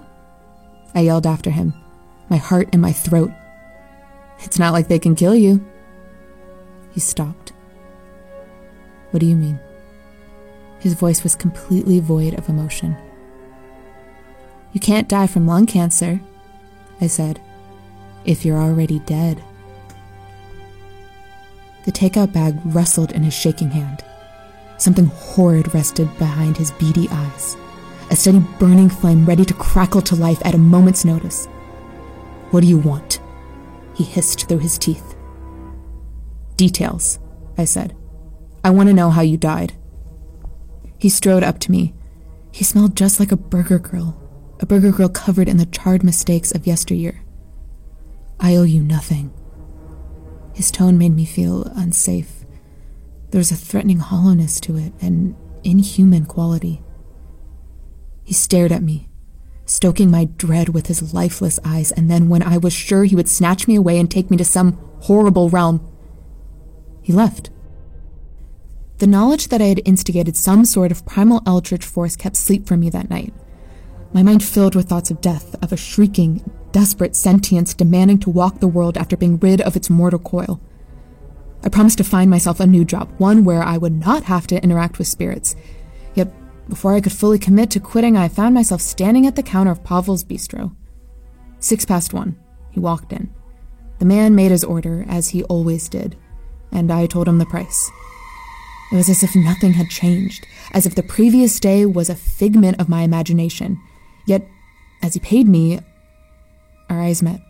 I 0.94 1.00
yelled 1.00 1.26
after 1.26 1.50
him, 1.50 1.74
my 2.28 2.36
heart 2.36 2.68
in 2.72 2.80
my 2.80 2.92
throat. 2.92 3.30
It's 4.40 4.58
not 4.58 4.72
like 4.72 4.88
they 4.88 4.98
can 4.98 5.14
kill 5.14 5.34
you. 5.34 5.64
He 6.92 7.00
stopped. 7.00 7.52
What 9.10 9.20
do 9.20 9.26
you 9.26 9.36
mean? 9.36 9.58
His 10.80 10.94
voice 10.94 11.22
was 11.22 11.36
completely 11.36 12.00
void 12.00 12.34
of 12.34 12.48
emotion. 12.48 12.96
You 14.72 14.80
can't 14.80 15.08
die 15.08 15.26
from 15.26 15.46
lung 15.46 15.66
cancer, 15.66 16.20
I 17.00 17.06
said 17.06 17.40
if 18.24 18.44
you're 18.44 18.58
already 18.58 18.98
dead. 19.00 19.42
The 21.84 21.92
takeout 21.92 22.32
bag 22.32 22.58
rustled 22.64 23.12
in 23.12 23.22
his 23.22 23.34
shaking 23.34 23.70
hand. 23.70 24.04
Something 24.78 25.06
horrid 25.06 25.74
rested 25.74 26.06
behind 26.18 26.56
his 26.56 26.70
beady 26.72 27.08
eyes, 27.10 27.56
a 28.10 28.16
steady 28.16 28.40
burning 28.58 28.88
flame 28.88 29.24
ready 29.26 29.44
to 29.44 29.54
crackle 29.54 30.02
to 30.02 30.16
life 30.16 30.40
at 30.44 30.54
a 30.54 30.58
moment's 30.58 31.04
notice. 31.04 31.46
What 32.50 32.60
do 32.60 32.66
you 32.66 32.78
want? 32.78 33.20
He 33.94 34.04
hissed 34.04 34.48
through 34.48 34.58
his 34.58 34.78
teeth. 34.78 35.14
Details, 36.56 37.18
I 37.58 37.64
said. 37.64 37.96
I 38.64 38.70
want 38.70 38.88
to 38.88 38.94
know 38.94 39.10
how 39.10 39.22
you 39.22 39.36
died. 39.36 39.72
He 40.98 41.08
strode 41.08 41.42
up 41.42 41.58
to 41.60 41.70
me. 41.70 41.94
He 42.52 42.64
smelled 42.64 42.96
just 42.96 43.18
like 43.18 43.32
a 43.32 43.36
burger 43.36 43.78
grill, 43.78 44.16
a 44.60 44.66
burger 44.66 44.92
grill 44.92 45.08
covered 45.08 45.48
in 45.48 45.56
the 45.56 45.66
charred 45.66 46.04
mistakes 46.04 46.52
of 46.52 46.66
yesteryear. 46.66 47.22
I 48.42 48.56
owe 48.56 48.64
you 48.64 48.82
nothing. 48.82 49.32
His 50.52 50.72
tone 50.72 50.98
made 50.98 51.14
me 51.14 51.24
feel 51.24 51.62
unsafe. 51.76 52.44
There 53.30 53.38
was 53.38 53.52
a 53.52 53.56
threatening 53.56 54.00
hollowness 54.00 54.58
to 54.62 54.76
it, 54.76 54.92
an 55.00 55.36
inhuman 55.62 56.26
quality. 56.26 56.82
He 58.24 58.34
stared 58.34 58.72
at 58.72 58.82
me, 58.82 59.08
stoking 59.64 60.10
my 60.10 60.24
dread 60.24 60.70
with 60.70 60.88
his 60.88 61.14
lifeless 61.14 61.60
eyes, 61.64 61.92
and 61.92 62.10
then, 62.10 62.28
when 62.28 62.42
I 62.42 62.58
was 62.58 62.72
sure 62.72 63.04
he 63.04 63.14
would 63.14 63.28
snatch 63.28 63.68
me 63.68 63.76
away 63.76 63.98
and 63.98 64.10
take 64.10 64.28
me 64.28 64.36
to 64.36 64.44
some 64.44 64.72
horrible 65.02 65.48
realm, 65.48 65.80
he 67.00 67.12
left. 67.12 67.50
The 68.98 69.06
knowledge 69.06 69.48
that 69.48 69.62
I 69.62 69.66
had 69.66 69.82
instigated 69.84 70.36
some 70.36 70.64
sort 70.64 70.90
of 70.90 71.06
primal 71.06 71.42
eldritch 71.46 71.84
force 71.84 72.16
kept 72.16 72.36
sleep 72.36 72.66
from 72.66 72.80
me 72.80 72.90
that 72.90 73.08
night. 73.08 73.32
My 74.12 74.24
mind 74.24 74.42
filled 74.42 74.74
with 74.74 74.88
thoughts 74.88 75.12
of 75.12 75.20
death, 75.20 75.54
of 75.62 75.72
a 75.72 75.76
shrieking, 75.76 76.44
desperate 76.72 77.14
sentience 77.14 77.74
demanding 77.74 78.18
to 78.20 78.30
walk 78.30 78.58
the 78.58 78.68
world 78.68 78.96
after 78.96 79.16
being 79.16 79.38
rid 79.38 79.60
of 79.60 79.76
its 79.76 79.90
mortal 79.90 80.18
coil. 80.18 80.60
I 81.64 81.68
promised 81.68 81.98
to 81.98 82.04
find 82.04 82.28
myself 82.28 82.58
a 82.58 82.66
new 82.66 82.84
job, 82.84 83.12
one 83.18 83.44
where 83.44 83.62
I 83.62 83.78
would 83.78 83.92
not 83.92 84.24
have 84.24 84.46
to 84.48 84.62
interact 84.62 84.98
with 84.98 85.06
spirits. 85.06 85.54
Yet, 86.14 86.32
before 86.68 86.94
I 86.94 87.00
could 87.00 87.12
fully 87.12 87.38
commit 87.38 87.70
to 87.70 87.80
quitting, 87.80 88.16
I 88.16 88.28
found 88.28 88.54
myself 88.54 88.80
standing 88.80 89.26
at 89.26 89.36
the 89.36 89.42
counter 89.42 89.70
of 89.70 89.84
Pavel's 89.84 90.24
bistro. 90.24 90.74
Six 91.60 91.84
past 91.84 92.12
one. 92.12 92.36
He 92.70 92.80
walked 92.80 93.12
in. 93.12 93.32
The 93.98 94.06
man 94.06 94.34
made 94.34 94.50
his 94.50 94.64
order, 94.64 95.04
as 95.08 95.28
he 95.28 95.44
always 95.44 95.88
did, 95.88 96.16
and 96.72 96.90
I 96.90 97.06
told 97.06 97.28
him 97.28 97.38
the 97.38 97.46
price. 97.46 97.90
It 98.90 98.96
was 98.96 99.08
as 99.08 99.22
if 99.22 99.36
nothing 99.36 99.72
had 99.72 99.88
changed, 99.88 100.46
as 100.72 100.86
if 100.86 100.94
the 100.94 101.02
previous 101.02 101.60
day 101.60 101.86
was 101.86 102.10
a 102.10 102.16
figment 102.16 102.80
of 102.80 102.88
my 102.88 103.02
imagination. 103.02 103.80
Yet, 104.26 104.46
as 105.02 105.14
he 105.14 105.20
paid 105.20 105.48
me, 105.48 105.80
our 106.92 107.00
eyes 107.00 107.22
met. 107.22 107.40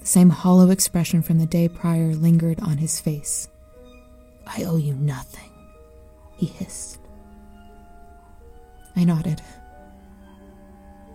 The 0.00 0.06
same 0.06 0.30
hollow 0.30 0.70
expression 0.70 1.22
from 1.22 1.38
the 1.38 1.46
day 1.46 1.68
prior 1.68 2.14
lingered 2.14 2.60
on 2.60 2.78
his 2.78 3.00
face. 3.00 3.48
I 4.46 4.62
owe 4.64 4.76
you 4.76 4.94
nothing, 4.94 5.50
he 6.36 6.46
hissed. 6.46 7.00
I 8.94 9.04
nodded. 9.04 9.42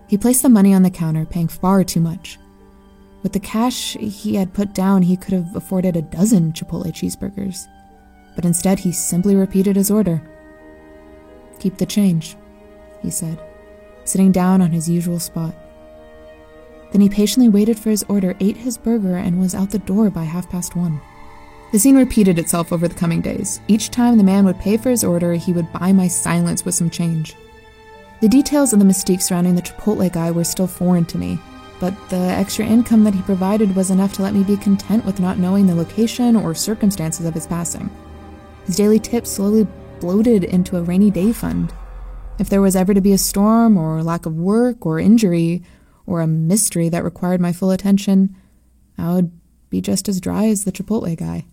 He 0.08 0.18
placed 0.18 0.42
the 0.42 0.48
money 0.48 0.74
on 0.74 0.82
the 0.82 0.90
counter, 0.90 1.24
paying 1.24 1.48
far 1.48 1.84
too 1.84 2.00
much. 2.00 2.38
With 3.22 3.32
the 3.32 3.40
cash 3.40 3.94
he 3.94 4.34
had 4.34 4.52
put 4.52 4.74
down, 4.74 5.02
he 5.02 5.16
could 5.16 5.32
have 5.32 5.56
afforded 5.56 5.96
a 5.96 6.02
dozen 6.02 6.52
Chipotle 6.52 6.92
cheeseburgers 6.92 7.66
but 8.34 8.44
instead 8.44 8.78
he 8.78 8.92
simply 8.92 9.36
repeated 9.36 9.76
his 9.76 9.90
order. 9.90 10.22
Keep 11.60 11.78
the 11.78 11.86
change, 11.86 12.36
he 13.00 13.10
said, 13.10 13.40
sitting 14.04 14.32
down 14.32 14.60
on 14.60 14.70
his 14.70 14.88
usual 14.88 15.18
spot. 15.18 15.54
Then 16.94 17.00
he 17.00 17.08
patiently 17.08 17.48
waited 17.48 17.76
for 17.76 17.90
his 17.90 18.04
order, 18.04 18.36
ate 18.38 18.56
his 18.56 18.78
burger, 18.78 19.16
and 19.16 19.40
was 19.40 19.52
out 19.52 19.70
the 19.70 19.80
door 19.80 20.10
by 20.10 20.22
half 20.22 20.48
past 20.48 20.76
one. 20.76 21.00
The 21.72 21.78
scene 21.80 21.96
repeated 21.96 22.38
itself 22.38 22.72
over 22.72 22.86
the 22.86 22.94
coming 22.94 23.20
days. 23.20 23.60
Each 23.66 23.90
time 23.90 24.16
the 24.16 24.22
man 24.22 24.44
would 24.44 24.60
pay 24.60 24.76
for 24.76 24.90
his 24.90 25.02
order, 25.02 25.34
he 25.34 25.52
would 25.52 25.72
buy 25.72 25.92
my 25.92 26.06
silence 26.06 26.64
with 26.64 26.76
some 26.76 26.88
change. 26.88 27.34
The 28.20 28.28
details 28.28 28.72
of 28.72 28.78
the 28.78 28.84
mystique 28.84 29.22
surrounding 29.22 29.56
the 29.56 29.62
Chipotle 29.62 30.12
guy 30.12 30.30
were 30.30 30.44
still 30.44 30.68
foreign 30.68 31.04
to 31.06 31.18
me, 31.18 31.40
but 31.80 31.94
the 32.10 32.16
extra 32.16 32.64
income 32.64 33.02
that 33.02 33.14
he 33.14 33.22
provided 33.22 33.74
was 33.74 33.90
enough 33.90 34.12
to 34.12 34.22
let 34.22 34.32
me 34.32 34.44
be 34.44 34.56
content 34.56 35.04
with 35.04 35.18
not 35.18 35.36
knowing 35.36 35.66
the 35.66 35.74
location 35.74 36.36
or 36.36 36.54
circumstances 36.54 37.26
of 37.26 37.34
his 37.34 37.48
passing. 37.48 37.90
His 38.66 38.76
daily 38.76 39.00
tips 39.00 39.32
slowly 39.32 39.66
bloated 39.98 40.44
into 40.44 40.76
a 40.76 40.82
rainy 40.82 41.10
day 41.10 41.32
fund. 41.32 41.74
If 42.38 42.48
there 42.48 42.62
was 42.62 42.76
ever 42.76 42.94
to 42.94 43.00
be 43.00 43.12
a 43.12 43.18
storm, 43.18 43.76
or 43.76 44.00
lack 44.04 44.26
of 44.26 44.36
work, 44.36 44.86
or 44.86 45.00
injury, 45.00 45.64
or 46.06 46.20
a 46.20 46.26
mystery 46.26 46.88
that 46.88 47.04
required 47.04 47.40
my 47.40 47.52
full 47.52 47.70
attention, 47.70 48.36
I 48.98 49.14
would 49.14 49.32
be 49.70 49.80
just 49.80 50.08
as 50.08 50.20
dry 50.20 50.46
as 50.46 50.64
the 50.64 50.72
Chipotle 50.72 51.16
guy. 51.16 51.46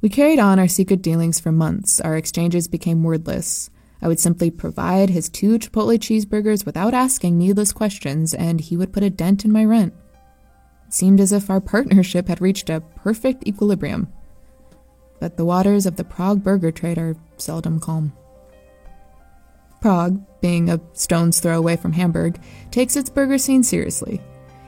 We 0.00 0.08
carried 0.08 0.38
on 0.38 0.58
our 0.58 0.68
secret 0.68 1.02
dealings 1.02 1.40
for 1.40 1.52
months. 1.52 2.00
Our 2.00 2.16
exchanges 2.16 2.68
became 2.68 3.02
wordless. 3.02 3.70
I 4.02 4.08
would 4.08 4.20
simply 4.20 4.50
provide 4.50 5.10
his 5.10 5.28
two 5.28 5.58
Chipotle 5.58 5.98
cheeseburgers 5.98 6.66
without 6.66 6.94
asking 6.94 7.38
needless 7.38 7.72
questions, 7.72 8.34
and 8.34 8.60
he 8.60 8.76
would 8.76 8.92
put 8.92 9.02
a 9.02 9.10
dent 9.10 9.44
in 9.44 9.52
my 9.52 9.64
rent. 9.64 9.94
It 10.86 10.94
seemed 10.94 11.20
as 11.20 11.32
if 11.32 11.48
our 11.48 11.60
partnership 11.60 12.28
had 12.28 12.40
reached 12.40 12.68
a 12.68 12.80
perfect 12.80 13.46
equilibrium 13.46 14.12
but 15.24 15.38
the 15.38 15.44
waters 15.46 15.86
of 15.86 15.96
the 15.96 16.04
Prague 16.04 16.42
burger 16.42 16.70
trade 16.70 16.98
are 16.98 17.16
seldom 17.38 17.80
calm. 17.80 18.12
Prague, 19.84 20.18
being 20.40 20.70
a 20.70 20.80
stone's 20.94 21.40
throw 21.40 21.58
away 21.58 21.76
from 21.76 21.92
Hamburg, 21.92 22.40
takes 22.70 22.96
its 22.96 23.10
burger 23.10 23.36
scene 23.36 23.62
seriously. 23.62 24.18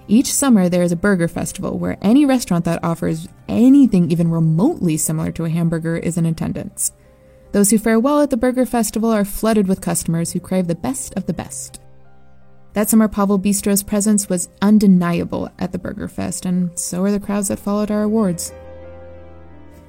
Each 0.09 0.31
summer, 0.31 0.69
there 0.69 0.83
is 0.83 0.93
a 0.93 0.97
burger 0.97 1.27
festival 1.27 1.79
where 1.79 1.97
any 2.03 2.27
restaurant 2.27 2.67
that 2.67 2.85
offers 2.85 3.27
anything 3.49 4.11
even 4.11 4.31
remotely 4.31 4.99
similar 4.99 5.33
to 5.33 5.47
a 5.47 5.49
hamburger 5.49 5.97
is 5.97 6.19
in 6.19 6.27
attendance. 6.27 6.93
Those 7.53 7.71
who 7.71 7.79
fare 7.79 7.99
well 7.99 8.21
at 8.21 8.29
the 8.29 8.37
burger 8.37 8.67
festival 8.67 9.11
are 9.11 9.25
flooded 9.25 9.69
with 9.69 9.81
customers 9.81 10.33
who 10.33 10.39
crave 10.39 10.67
the 10.67 10.75
best 10.75 11.15
of 11.15 11.25
the 11.25 11.33
best. 11.33 11.81
That 12.75 12.91
summer, 12.91 13.09
Pavel 13.09 13.39
Bistro's 13.39 13.83
presence 13.83 14.29
was 14.29 14.51
undeniable 14.61 15.49
at 15.59 15.73
the 15.73 15.79
Burger 15.79 16.09
Fest, 16.09 16.45
and 16.45 16.79
so 16.79 17.01
were 17.01 17.11
the 17.11 17.19
crowds 17.19 17.49
that 17.49 17.59
followed 17.59 17.91
our 17.91 18.03
awards. 18.03 18.53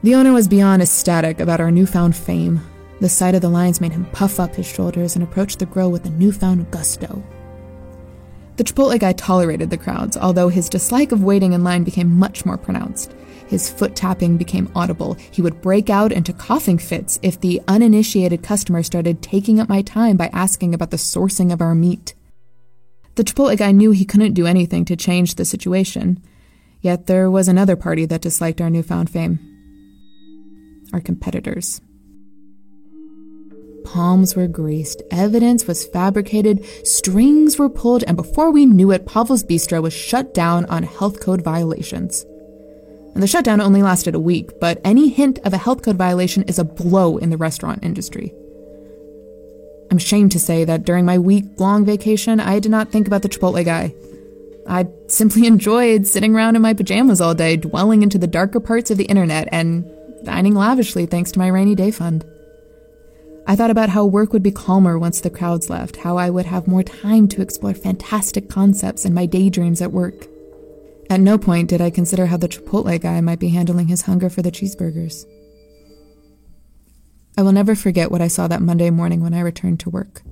The 0.04 0.16
owner 0.16 0.32
was 0.32 0.48
beyond 0.48 0.82
ecstatic 0.82 1.42
about 1.42 1.60
our 1.60 1.70
newfound 1.70 2.16
fame. 2.16 2.62
The 3.00 3.10
sight 3.10 3.36
of 3.36 3.42
the 3.42 3.50
lions 3.50 3.80
made 3.80 3.92
him 3.92 4.06
puff 4.12 4.40
up 4.40 4.56
his 4.56 4.66
shoulders 4.66 5.16
and 5.16 5.24
approach 5.24 5.58
the 5.58 5.66
grill 5.66 5.92
with 5.92 6.06
a 6.06 6.10
newfound 6.10 6.72
gusto. 6.72 7.24
The 8.56 8.64
Chipotle 8.64 9.00
guy 9.00 9.14
tolerated 9.14 9.70
the 9.70 9.78
crowds, 9.78 10.18
although 10.18 10.50
his 10.50 10.68
dislike 10.68 11.12
of 11.12 11.24
waiting 11.24 11.54
in 11.54 11.64
line 11.64 11.84
became 11.84 12.18
much 12.18 12.44
more 12.44 12.58
pronounced. 12.58 13.14
His 13.48 13.70
foot 13.70 13.96
tapping 13.96 14.38
became 14.38 14.72
audible. 14.76 15.14
He 15.32 15.44
would 15.44 15.62
break 15.62 15.92
out 15.92 16.12
into 16.12 16.34
coughing 16.34 16.80
fits 16.80 17.20
if 17.22 17.40
the 17.40 17.62
uninitiated 17.68 18.42
customer 18.42 18.82
started 18.82 19.22
taking 19.22 19.60
up 19.60 19.70
my 19.70 19.84
time 19.84 20.18
by 20.18 20.30
asking 20.34 20.74
about 20.74 20.90
the 20.90 20.98
sourcing 20.98 21.54
of 21.54 21.62
our 21.62 21.76
meat. 21.76 22.16
The 23.14 23.24
Chipotle 23.24 23.58
guy 23.58 23.72
knew 23.72 23.92
he 23.92 24.06
couldn't 24.06 24.34
do 24.34 24.48
anything 24.48 24.86
to 24.86 24.96
change 24.96 25.36
the 25.36 25.46
situation. 25.46 26.22
Yet 26.82 27.06
there 27.06 27.30
was 27.30 27.48
another 27.48 27.76
party 27.76 28.06
that 28.08 28.22
disliked 28.22 28.60
our 28.60 28.70
newfound 28.70 29.10
fame 29.10 29.40
our 30.94 31.02
competitors. 31.02 31.82
Palms 33.88 34.36
were 34.36 34.50
greased, 34.50 35.02
evidence 35.12 35.66
was 35.66 35.86
fabricated, 35.86 36.66
strings 36.86 37.58
were 37.58 37.70
pulled, 37.70 38.04
and 38.04 38.18
before 38.18 38.52
we 38.52 38.66
knew 38.66 38.92
it, 38.92 39.06
Pavel's 39.06 39.46
Bistro 39.46 39.82
was 39.82 39.94
shut 39.94 40.34
down 40.34 40.66
on 40.66 40.84
health 40.84 41.22
code 41.22 41.42
violations. 41.42 42.26
And 43.14 43.24
the 43.24 43.28
shutdown 43.28 43.62
only 43.62 43.82
lasted 43.82 44.14
a 44.14 44.20
week, 44.20 44.60
but 44.60 44.82
any 44.84 45.08
hint 45.08 45.40
of 45.46 45.54
a 45.54 45.58
health 45.58 45.84
code 45.84 45.96
violation 45.96 46.44
is 46.44 46.60
a 46.60 46.66
blow 46.66 47.16
in 47.18 47.30
the 47.30 47.38
restaurant 47.38 47.82
industry. 47.82 48.34
I'm 49.90 49.98
ashamed 49.98 50.34
to 50.34 50.40
say 50.40 50.66
that 50.66 50.84
during 50.84 51.06
my 51.06 51.18
week 51.18 51.46
long 51.58 51.86
vacation, 51.86 52.42
I 52.42 52.60
did 52.60 52.70
not 52.70 52.92
think 52.92 53.08
about 53.08 53.22
the 53.22 53.30
Chipotle 53.30 53.64
guy. 53.64 53.96
I 54.68 54.88
simply 55.08 55.48
enjoyed 55.48 56.08
sitting 56.08 56.36
around 56.36 56.58
in 56.58 56.62
my 56.62 56.74
pajamas 56.74 57.22
all 57.22 57.34
day, 57.34 57.56
dwelling 57.56 58.04
into 58.04 58.18
the 58.18 58.28
darker 58.28 58.60
parts 58.60 58.92
of 58.92 58.98
the 58.98 59.06
internet 59.06 59.48
and 59.54 59.90
dining 60.26 60.56
lavishly 60.56 61.06
thanks 61.06 61.32
to 61.32 61.40
my 61.40 61.48
rainy 61.48 61.74
day 61.74 61.90
fund. 61.90 62.26
I 63.50 63.56
thought 63.56 63.72
about 63.72 63.88
how 63.88 64.06
work 64.06 64.34
would 64.34 64.44
be 64.44 64.52
calmer 64.52 65.00
once 65.00 65.22
the 65.22 65.30
crowds 65.30 65.70
left, 65.70 65.96
how 65.96 66.18
I 66.18 66.30
would 66.30 66.46
have 66.48 66.68
more 66.68 66.84
time 66.84 67.30
to 67.30 67.42
explore 67.42 67.74
fantastic 67.74 68.50
concepts 68.50 69.06
in 69.06 69.14
my 69.14 69.26
daydreams 69.26 69.82
at 69.82 69.94
work. 69.94 70.28
At 71.10 71.22
no 71.22 71.38
point 71.38 71.70
did 71.70 71.80
I 71.80 71.90
consider 71.90 72.26
how 72.26 72.36
the 72.36 72.50
Chipotle 72.50 73.00
guy 73.00 73.22
might 73.22 73.40
be 73.40 73.48
handling 73.48 73.88
his 73.88 74.02
hunger 74.02 74.30
for 74.30 74.42
the 74.42 74.52
cheeseburgers. 74.52 75.26
I 77.38 77.42
will 77.42 77.54
never 77.54 77.74
forget 77.74 78.12
what 78.12 78.22
I 78.22 78.28
saw 78.28 78.50
that 78.50 78.62
Monday 78.62 78.90
morning 78.90 79.22
when 79.22 79.34
I 79.34 79.40
returned 79.40 79.80
to 79.82 79.90
work. 79.90 80.24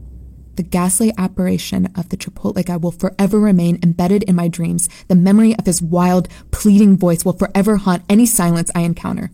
The 0.55 0.63
ghastly 0.63 1.13
apparition 1.17 1.93
of 1.95 2.10
the 2.10 2.17
Chipotle 2.17 2.65
guy 2.65 2.75
will 2.75 2.91
forever 2.91 3.39
remain 3.39 3.79
embedded 3.81 4.24
in 4.24 4.36
my 4.36 4.50
dreams. 4.50 4.89
The 5.07 5.15
memory 5.15 5.55
of 5.57 5.65
his 5.65 5.81
wild, 5.81 6.27
pleading 6.51 6.98
voice 6.98 7.24
will 7.24 7.34
forever 7.34 7.77
haunt 7.77 8.03
any 8.10 8.25
silence 8.25 8.72
I 8.75 8.81
encounter. 8.81 9.31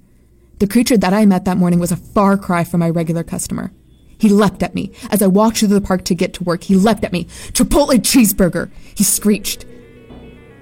The 0.61 0.67
creature 0.67 0.95
that 0.95 1.11
I 1.11 1.25
met 1.25 1.45
that 1.45 1.57
morning 1.57 1.79
was 1.79 1.91
a 1.91 1.97
far 1.97 2.37
cry 2.37 2.63
from 2.63 2.81
my 2.81 2.89
regular 2.91 3.23
customer. 3.23 3.71
He 4.19 4.29
leapt 4.29 4.61
at 4.61 4.75
me. 4.75 4.91
As 5.09 5.23
I 5.23 5.25
walked 5.25 5.57
through 5.57 5.69
the 5.69 5.81
park 5.81 6.05
to 6.05 6.13
get 6.13 6.35
to 6.35 6.43
work, 6.43 6.65
he 6.65 6.75
leapt 6.75 7.03
at 7.03 7.11
me. 7.11 7.23
Chipotle 7.53 7.97
cheeseburger! 7.97 8.69
He 8.93 9.03
screeched. 9.03 9.65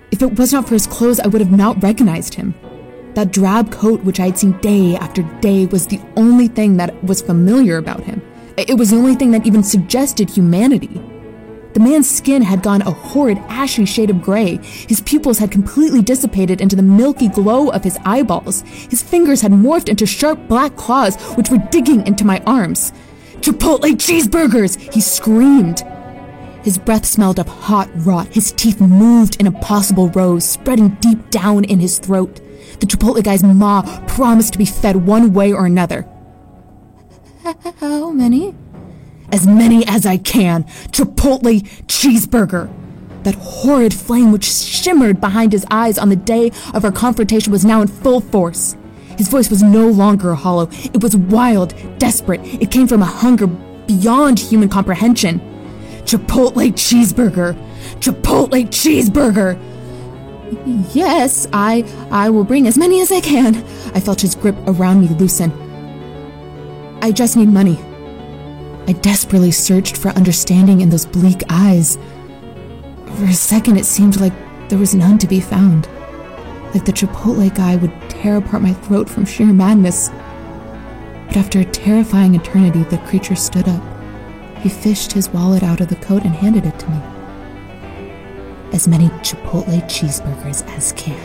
If 0.09 0.21
it 0.21 0.39
was 0.39 0.53
not 0.53 0.69
for 0.69 0.75
his 0.75 0.87
clothes, 0.87 1.19
I 1.19 1.27
would 1.27 1.41
have 1.41 1.51
not 1.51 1.83
recognized 1.83 2.35
him. 2.35 2.55
That 3.15 3.33
drab 3.33 3.73
coat, 3.73 4.01
which 4.05 4.21
I 4.21 4.27
had 4.27 4.39
seen 4.39 4.57
day 4.59 4.95
after 4.95 5.21
day, 5.41 5.65
was 5.65 5.87
the 5.87 5.99
only 6.15 6.47
thing 6.47 6.77
that 6.77 7.03
was 7.03 7.21
familiar 7.21 7.75
about 7.75 8.01
him. 8.05 8.21
It 8.55 8.77
was 8.77 8.91
the 8.91 8.95
only 8.95 9.15
thing 9.15 9.31
that 9.31 9.45
even 9.45 9.63
suggested 9.63 10.29
humanity. 10.29 11.01
The 11.79 11.85
man's 11.85 12.09
skin 12.09 12.41
had 12.41 12.61
gone 12.61 12.81
a 12.81 12.91
horrid, 12.91 13.37
ashy 13.47 13.85
shade 13.85 14.09
of 14.09 14.21
gray. 14.21 14.57
His 14.57 14.99
pupils 14.99 15.37
had 15.37 15.49
completely 15.49 16.01
dissipated 16.01 16.59
into 16.59 16.75
the 16.75 16.81
milky 16.81 17.29
glow 17.29 17.69
of 17.69 17.85
his 17.85 17.97
eyeballs. 18.03 18.63
His 18.63 19.01
fingers 19.01 19.39
had 19.39 19.53
morphed 19.53 19.87
into 19.87 20.05
sharp 20.05 20.45
black 20.49 20.75
claws, 20.75 21.15
which 21.37 21.49
were 21.49 21.65
digging 21.71 22.05
into 22.05 22.25
my 22.25 22.43
arms. 22.45 22.91
Chipotle 23.39 23.95
cheeseburgers! 23.95 24.93
He 24.93 24.99
screamed. 24.99 25.85
His 26.63 26.77
breath 26.77 27.05
smelled 27.05 27.39
of 27.39 27.47
hot 27.47 27.89
rot. 28.05 28.27
His 28.27 28.51
teeth 28.51 28.81
moved 28.81 29.39
in 29.39 29.47
impossible 29.47 30.09
rows, 30.09 30.43
spreading 30.43 30.97
deep 30.99 31.29
down 31.29 31.63
in 31.63 31.79
his 31.79 31.97
throat. 31.97 32.41
The 32.81 32.87
Chipotle 32.87 33.23
guy's 33.23 33.41
maw 33.41 33.83
promised 34.05 34.51
to 34.51 34.59
be 34.59 34.65
fed 34.65 35.07
one 35.07 35.31
way 35.31 35.53
or 35.53 35.65
another. 35.65 36.05
How 37.79 38.11
many? 38.11 38.53
As 39.31 39.45
many 39.45 39.85
as 39.87 40.05
I 40.05 40.17
can. 40.17 40.63
Chipotle 40.91 41.61
cheeseburger. 41.87 42.73
That 43.23 43.35
horrid 43.35 43.93
flame 43.93 44.31
which 44.31 44.45
shimmered 44.45 45.19
behind 45.19 45.51
his 45.51 45.65
eyes 45.69 45.97
on 45.97 46.09
the 46.09 46.15
day 46.15 46.51
of 46.73 46.85
our 46.85 46.91
confrontation 46.91 47.51
was 47.51 47.65
now 47.65 47.81
in 47.81 47.87
full 47.87 48.21
force. 48.21 48.75
His 49.17 49.27
voice 49.27 49.49
was 49.49 49.61
no 49.61 49.87
longer 49.87 50.33
hollow. 50.33 50.69
It 50.71 51.03
was 51.03 51.15
wild, 51.17 51.73
desperate. 51.99 52.39
It 52.43 52.71
came 52.71 52.87
from 52.87 53.01
a 53.01 53.05
hunger 53.05 53.47
beyond 53.47 54.39
human 54.39 54.69
comprehension. 54.69 55.41
Chipotle 56.05 56.71
cheeseburger. 56.71 57.53
Chipotle 57.99 58.65
cheeseburger. 58.69 59.59
Yes, 60.95 61.47
I 61.51 61.83
I 62.09 62.29
will 62.29 62.45
bring 62.45 62.65
as 62.65 62.77
many 62.77 63.01
as 63.01 63.11
I 63.11 63.19
can. 63.19 63.55
I 63.93 63.99
felt 63.99 64.21
his 64.21 64.35
grip 64.35 64.55
around 64.65 65.01
me 65.01 65.07
loosen. 65.07 65.51
I 67.01 67.11
just 67.11 67.35
need 67.35 67.49
money. 67.49 67.77
I 68.89 68.93
desperately 68.93 69.51
searched 69.51 69.97
for 69.97 70.09
understanding 70.09 70.81
in 70.81 70.89
those 70.89 71.05
bleak 71.05 71.43
eyes. 71.47 71.99
For 73.05 73.25
a 73.25 73.33
second, 73.33 73.77
it 73.77 73.85
seemed 73.85 74.19
like 74.19 74.33
there 74.67 74.79
was 74.79 74.95
none 74.95 75.19
to 75.19 75.27
be 75.27 75.39
found. 75.39 75.87
Like 76.73 76.85
the 76.85 76.91
Chipotle 76.91 77.53
guy 77.53 77.75
would 77.75 77.93
tear 78.09 78.37
apart 78.37 78.63
my 78.63 78.73
throat 78.73 79.07
from 79.07 79.25
sheer 79.25 79.53
madness. 79.53 80.09
But 81.27 81.37
after 81.37 81.59
a 81.59 81.65
terrifying 81.65 82.33
eternity, 82.33 82.81
the 82.81 82.97
creature 83.05 83.35
stood 83.35 83.69
up. 83.69 83.83
He 84.57 84.69
fished 84.69 85.11
his 85.11 85.29
wallet 85.29 85.61
out 85.61 85.81
of 85.81 85.89
the 85.89 85.95
coat 85.97 86.23
and 86.23 86.33
handed 86.33 86.65
it 86.65 86.79
to 86.79 86.89
me. 86.89 86.99
As 88.73 88.87
many 88.87 89.09
Chipotle 89.21 89.83
cheeseburgers 89.83 90.67
as 90.75 90.93
can, 90.93 91.15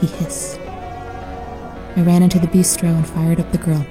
he 0.00 0.08
hissed. 0.08 0.58
I 1.94 2.02
ran 2.02 2.24
into 2.24 2.40
the 2.40 2.48
bistro 2.48 2.88
and 2.88 3.06
fired 3.06 3.38
up 3.38 3.52
the 3.52 3.58
grill. 3.58 3.86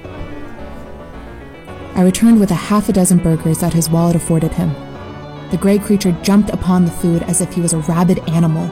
I 1.94 2.02
returned 2.02 2.40
with 2.40 2.50
a 2.50 2.54
half 2.54 2.88
a 2.88 2.92
dozen 2.92 3.18
burgers 3.18 3.58
that 3.58 3.74
his 3.74 3.90
wallet 3.90 4.16
afforded 4.16 4.52
him. 4.52 4.72
The 5.50 5.58
gray 5.58 5.78
creature 5.78 6.12
jumped 6.22 6.50
upon 6.50 6.84
the 6.84 6.90
food 6.90 7.22
as 7.24 7.40
if 7.42 7.52
he 7.52 7.60
was 7.60 7.74
a 7.74 7.78
rabid 7.78 8.26
animal. 8.28 8.66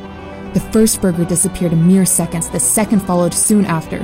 The 0.55 0.61
first 0.73 1.01
burger 1.03 1.25
disappeared 1.25 1.73
in 1.73 1.87
mere 1.87 2.07
seconds, 2.07 2.49
the 2.49 2.59
second 2.59 3.01
followed 3.01 3.35
soon 3.35 3.67
after. 3.67 3.99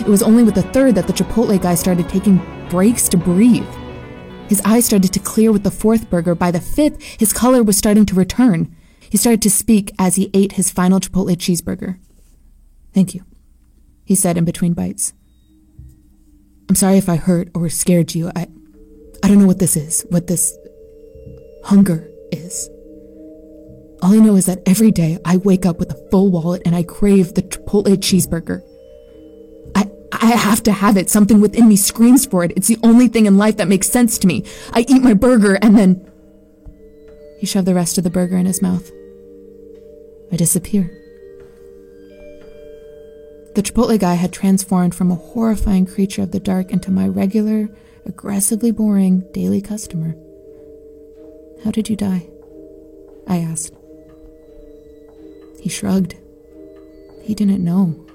It 0.00 0.06
was 0.06 0.22
only 0.22 0.42
with 0.42 0.54
the 0.54 0.62
third 0.62 0.94
that 0.94 1.06
the 1.06 1.12
Chipotle 1.12 1.60
guy 1.60 1.74
started 1.74 2.08
taking 2.08 2.40
breaks 2.70 3.08
to 3.10 3.18
breathe. 3.18 3.68
His 4.48 4.62
eyes 4.64 4.86
started 4.86 5.12
to 5.12 5.20
clear 5.20 5.52
with 5.52 5.62
the 5.62 5.70
fourth 5.70 6.08
burger. 6.08 6.34
By 6.34 6.50
the 6.50 6.60
fifth, 6.60 7.02
his 7.02 7.32
color 7.32 7.62
was 7.62 7.76
starting 7.76 8.06
to 8.06 8.14
return. 8.14 8.74
He 8.98 9.18
started 9.18 9.42
to 9.42 9.50
speak 9.50 9.92
as 9.98 10.16
he 10.16 10.30
ate 10.32 10.52
his 10.52 10.70
final 10.70 10.98
Chipotle 10.98 11.36
cheeseburger. 11.36 11.98
Thank 12.94 13.14
you, 13.14 13.24
he 14.04 14.14
said 14.14 14.38
in 14.38 14.44
between 14.46 14.72
bites. 14.72 15.12
I'm 16.68 16.74
sorry 16.74 16.96
if 16.96 17.08
I 17.08 17.16
hurt 17.16 17.50
or 17.54 17.68
scared 17.68 18.14
you. 18.14 18.32
I, 18.34 18.48
I 19.22 19.28
don't 19.28 19.38
know 19.38 19.46
what 19.46 19.58
this 19.58 19.76
is, 19.76 20.04
what 20.08 20.26
this 20.26 20.56
hunger 21.64 22.08
is. 22.30 22.68
All 24.02 24.12
I 24.12 24.16
know 24.16 24.34
is 24.34 24.46
that 24.46 24.62
every 24.66 24.90
day 24.90 25.18
I 25.24 25.36
wake 25.36 25.64
up 25.64 25.78
with 25.78 25.92
a 25.92 26.08
full 26.10 26.30
wallet 26.30 26.62
and 26.66 26.74
I 26.74 26.82
crave 26.82 27.34
the 27.34 27.42
Chipotle 27.42 27.96
cheeseburger. 27.96 28.62
I, 29.76 29.88
I 30.10 30.36
have 30.36 30.62
to 30.64 30.72
have 30.72 30.96
it. 30.96 31.08
Something 31.08 31.40
within 31.40 31.68
me 31.68 31.76
screams 31.76 32.26
for 32.26 32.42
it. 32.42 32.52
It's 32.56 32.66
the 32.66 32.78
only 32.82 33.06
thing 33.06 33.26
in 33.26 33.38
life 33.38 33.58
that 33.58 33.68
makes 33.68 33.88
sense 33.88 34.18
to 34.18 34.26
me. 34.26 34.44
I 34.72 34.84
eat 34.88 35.02
my 35.02 35.14
burger 35.14 35.54
and 35.62 35.78
then. 35.78 36.10
He 37.38 37.46
shoved 37.46 37.66
the 37.66 37.74
rest 37.74 37.96
of 37.96 38.04
the 38.04 38.10
burger 38.10 38.36
in 38.36 38.46
his 38.46 38.60
mouth. 38.60 38.90
I 40.32 40.36
disappear. 40.36 40.90
The 43.54 43.62
Chipotle 43.62 43.98
guy 43.98 44.14
had 44.14 44.32
transformed 44.32 44.94
from 44.94 45.10
a 45.10 45.16
horrifying 45.16 45.86
creature 45.86 46.22
of 46.22 46.32
the 46.32 46.40
dark 46.40 46.70
into 46.70 46.90
my 46.90 47.06
regular, 47.06 47.68
aggressively 48.06 48.70
boring 48.70 49.24
daily 49.32 49.60
customer. 49.60 50.14
How 51.64 51.70
did 51.70 51.88
you 51.88 51.96
die? 51.96 52.28
I 53.28 53.38
asked. 53.38 53.74
He 55.60 55.68
shrugged. 55.68 56.16
He 57.22 57.34
didn't 57.34 57.64
know. 57.64 58.06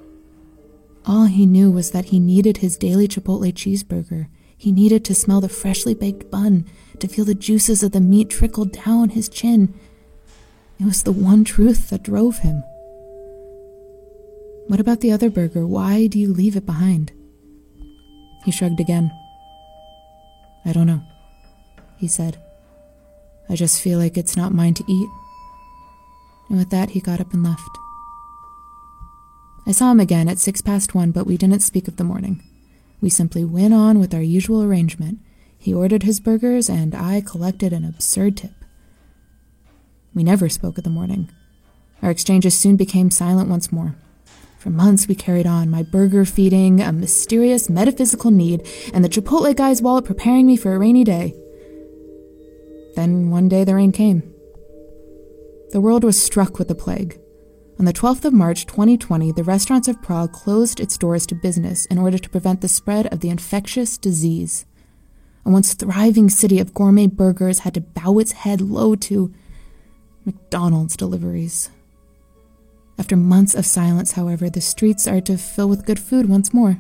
All 1.06 1.26
he 1.26 1.46
knew 1.46 1.72
was 1.72 1.92
that 1.92 2.06
he 2.06 2.20
needed 2.20 2.58
his 2.58 2.76
daily 2.76 3.08
Chipotle 3.08 3.54
cheeseburger. 3.54 4.28
He 4.58 4.72
needed 4.72 5.06
to 5.06 5.16
smell 5.16 5.40
the 5.40 5.48
freshly 5.48 5.94
baked 5.94 6.30
bun, 6.30 6.66
to 7.00 7.08
feel 7.08 7.24
the 7.24 7.36
juices 7.36 7.84
of 7.84 7.92
the 7.94 8.02
meat 8.02 8.30
trickle 8.30 8.66
down 8.66 9.10
his 9.10 9.30
chin. 9.30 9.74
It 10.80 10.86
was 10.86 11.04
the 11.04 11.12
one 11.14 11.44
truth 11.44 11.90
that 11.90 12.04
drove 12.04 12.40
him. 12.40 12.64
What 14.68 14.82
about 14.82 15.00
the 15.00 15.12
other 15.12 15.30
burger? 15.30 15.66
Why 15.66 16.08
do 16.08 16.20
you 16.20 16.34
leave 16.34 16.58
it 16.58 16.66
behind? 16.66 17.14
He 18.44 18.52
shrugged 18.52 18.82
again. 18.82 19.12
I 20.68 20.74
don't 20.74 20.86
know, 20.86 21.02
he 21.96 22.08
said. 22.10 22.38
I 23.50 23.56
just 23.56 23.82
feel 23.82 23.98
like 23.98 24.18
it's 24.18 24.36
not 24.36 24.54
mine 24.54 24.74
to 24.74 24.84
eat. 24.88 25.10
And 26.50 26.58
with 26.58 26.70
that, 26.72 26.90
he 26.90 27.00
got 27.00 27.22
up 27.22 27.34
and 27.34 27.42
left. 27.42 27.70
I 29.66 29.72
saw 29.72 29.92
him 29.92 30.02
again 30.02 30.28
at 30.28 30.40
six 30.40 30.62
past 30.62 30.94
one, 30.94 31.12
but 31.12 31.26
we 31.26 31.38
didn't 31.38 31.62
speak 31.62 31.88
of 31.88 31.96
the 31.96 32.04
morning. 32.04 32.44
We 33.00 33.10
simply 33.10 33.46
went 33.46 33.74
on 33.74 33.98
with 33.98 34.14
our 34.14 34.22
usual 34.22 34.62
arrangement. 34.62 35.20
He 35.58 35.74
ordered 35.74 36.04
his 36.04 36.20
burgers, 36.20 36.70
and 36.70 36.94
I 36.94 37.22
collected 37.22 37.72
an 37.72 37.86
absurd 37.86 38.36
tip. 38.38 38.52
We 40.14 40.24
never 40.24 40.50
spoke 40.50 40.78
of 40.78 40.84
the 40.84 40.90
morning. 40.90 41.30
Our 42.02 42.12
exchanges 42.12 42.58
soon 42.58 42.76
became 42.76 43.10
silent 43.10 43.50
once 43.50 43.72
more. 43.72 43.96
For 44.58 44.72
months 44.72 45.08
we 45.08 45.14
carried 45.14 45.46
on, 45.46 45.70
my 45.70 45.84
burger 45.84 46.26
feeding 46.26 46.82
a 46.82 46.92
mysterious 46.92 47.70
metaphysical 47.70 48.32
need, 48.32 48.68
and 48.94 49.06
the 49.06 49.10
Chipotle 49.10 49.56
guy's 49.56 49.82
wallet 49.82 50.06
preparing 50.06 50.48
me 50.48 50.58
for 50.58 50.74
a 50.74 50.80
rainy 50.80 51.04
day. 51.04 51.36
Then 52.96 53.30
one 53.30 53.48
day 53.48 53.64
the 53.64 53.76
rain 53.76 53.92
came. 53.92 54.24
The 55.72 55.82
world 55.82 56.04
was 56.04 56.20
struck 56.20 56.58
with 56.58 56.70
the 56.70 56.76
plague. 56.76 57.20
On 57.78 57.86
the 57.86 57.94
12th 57.94 58.26
of 58.26 58.34
March 58.34 58.66
2020, 58.66 59.32
the 59.34 59.44
restaurants 59.44 59.88
of 59.88 60.02
Prague 60.02 60.32
closed 60.32 60.80
its 60.80 60.98
doors 60.98 61.28
to 61.28 61.36
business 61.36 61.86
in 61.86 62.00
order 62.00 62.18
to 62.18 62.30
prevent 62.30 62.62
the 62.62 62.68
spread 62.68 63.06
of 63.14 63.20
the 63.20 63.30
infectious 63.30 64.00
disease. 64.00 64.66
A 65.46 65.52
once 65.52 65.76
thriving 65.76 66.30
city 66.30 66.60
of 66.60 66.74
gourmet 66.74 67.06
burgers 67.06 67.60
had 67.60 67.76
to 67.76 67.82
bow 67.82 68.18
its 68.18 68.32
head 68.32 68.62
low 68.62 68.96
to 68.96 69.32
McDonald's 70.26 70.98
deliveries. 70.98 71.70
After 73.00 73.16
months 73.16 73.54
of 73.54 73.66
silence, 73.66 74.14
however, 74.14 74.50
the 74.50 74.62
streets 74.62 75.08
are 75.08 75.22
to 75.22 75.38
fill 75.38 75.70
with 75.70 75.86
good 75.86 76.00
food 76.00 76.28
once 76.28 76.54
more. 76.54 76.80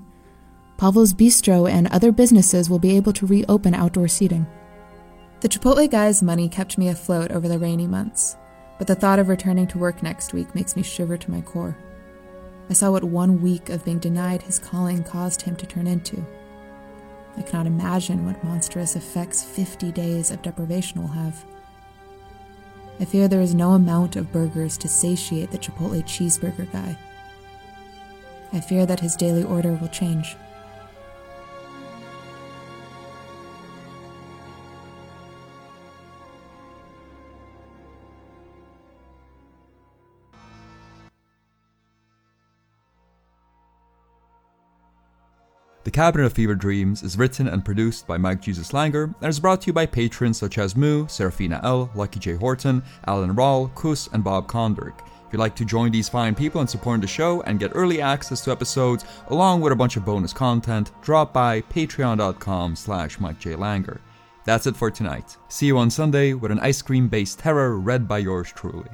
Pavel's 0.77 1.13
Bistro 1.13 1.69
and 1.69 1.88
other 1.88 2.12
businesses 2.12 2.69
will 2.69 2.80
be 2.80 2.95
able 2.95 3.13
to 3.13 3.25
reopen 3.25 3.73
outdoor 3.73 4.08
seating. 4.08 4.47
The 5.41 5.49
Chipotle 5.49 5.89
guy's 5.89 6.23
money 6.23 6.49
kept 6.49 6.77
me 6.77 6.89
afloat 6.89 7.32
over 7.32 7.47
the 7.47 7.60
rainy 7.60 7.86
months, 7.88 8.36
but 8.77 8.88
the 8.88 8.95
thought 8.95 9.19
of 9.19 9.27
returning 9.27 9.67
to 9.67 9.77
work 9.77 10.01
next 10.01 10.34
week 10.34 10.53
makes 10.56 10.75
me 10.75 10.82
shiver 10.84 11.17
to 11.17 11.32
my 11.32 11.41
core. 11.41 11.77
I 12.69 12.73
saw 12.73 12.91
what 12.91 13.03
one 13.03 13.41
week 13.41 13.69
of 13.69 13.86
being 13.86 13.99
denied 13.99 14.41
his 14.41 14.60
calling 14.60 15.03
caused 15.03 15.41
him 15.41 15.56
to 15.56 15.65
turn 15.65 15.88
into. 15.88 16.25
I 17.38 17.43
cannot 17.43 17.67
imagine 17.67 18.25
what 18.25 18.43
monstrous 18.43 18.95
effects 18.95 19.43
50 19.43 19.91
days 19.91 20.32
of 20.32 20.41
deprivation 20.41 20.99
will 20.99 21.08
have. 21.10 21.45
I 23.00 23.06
fear 23.06 23.28
there 23.28 23.42
is 23.42 23.54
no 23.54 23.72
amount 23.72 24.16
of 24.16 24.32
burgers 24.32 24.78
to 24.80 24.88
satiate 24.88 25.52
the 25.52 25.58
Chipotle 25.58 26.04
cheeseburger 26.04 26.72
guy. 26.72 26.98
I 28.52 28.60
fear 28.60 28.86
that 28.86 29.02
his 29.02 29.16
daily 29.16 29.44
order 29.44 29.74
will 29.74 29.90
change. 29.90 30.36
The 45.88 45.91
Cabinet 45.91 46.26
of 46.26 46.34
Fever 46.34 46.54
Dreams 46.54 47.02
is 47.02 47.17
written 47.17 47.47
and 47.47 47.63
produced 47.63 48.08
by 48.08 48.17
Mike 48.17 48.41
Jesus 48.41 48.73
Langer 48.73 49.15
and 49.21 49.30
is 49.30 49.39
brought 49.39 49.62
to 49.62 49.67
you 49.67 49.73
by 49.73 49.86
patrons 49.86 50.38
such 50.38 50.58
as 50.58 50.76
Moo, 50.76 51.08
Serafina 51.08 51.62
L, 51.63 51.89
Lucky 51.95 52.19
J. 52.19 52.34
Horton, 52.34 52.84
Alan 53.08 53.34
Rawl, 53.34 53.73
Kus, 53.73 54.10
and 54.12 54.21
Bob 54.21 54.50
Konderk. 54.50 55.00
If 55.00 55.32
you'd 55.32 55.39
like 55.39 55.56
to 55.56 55.63
join 55.63 55.89
these 55.89 56.10
fine 56.10 56.36
people 56.36 56.60
in 56.60 56.67
supporting 56.67 57.00
the 57.00 57.08
show 57.08 57.41
and 57.43 57.58
get 57.58 57.71
early 57.73 58.02
access 58.02 58.41
to 58.41 58.52
episodes 58.52 59.06
along 59.30 59.62
with 59.62 59.71
a 59.71 59.78
bunch 59.78 59.95
of 59.95 60.04
bonus 60.04 60.34
content, 60.34 60.91
drop 61.02 61.32
by 61.32 61.62
patreon.com 61.62 62.76
slash 62.76 63.17
Mike 63.21 63.39
J. 63.39 63.52
Langer. 63.52 64.00
That's 64.43 64.67
it 64.67 64.76
for 64.76 64.91
tonight. 64.91 65.38
See 65.47 65.67
you 65.67 65.78
on 65.78 65.89
Sunday 65.89 66.34
with 66.34 66.52
an 66.52 66.60
ice 66.60 66.82
cream 66.82 67.08
based 67.08 67.39
terror 67.39 67.80
read 67.80 68.10
by 68.10 68.17
yours 68.17 68.52
truly. 68.54 68.89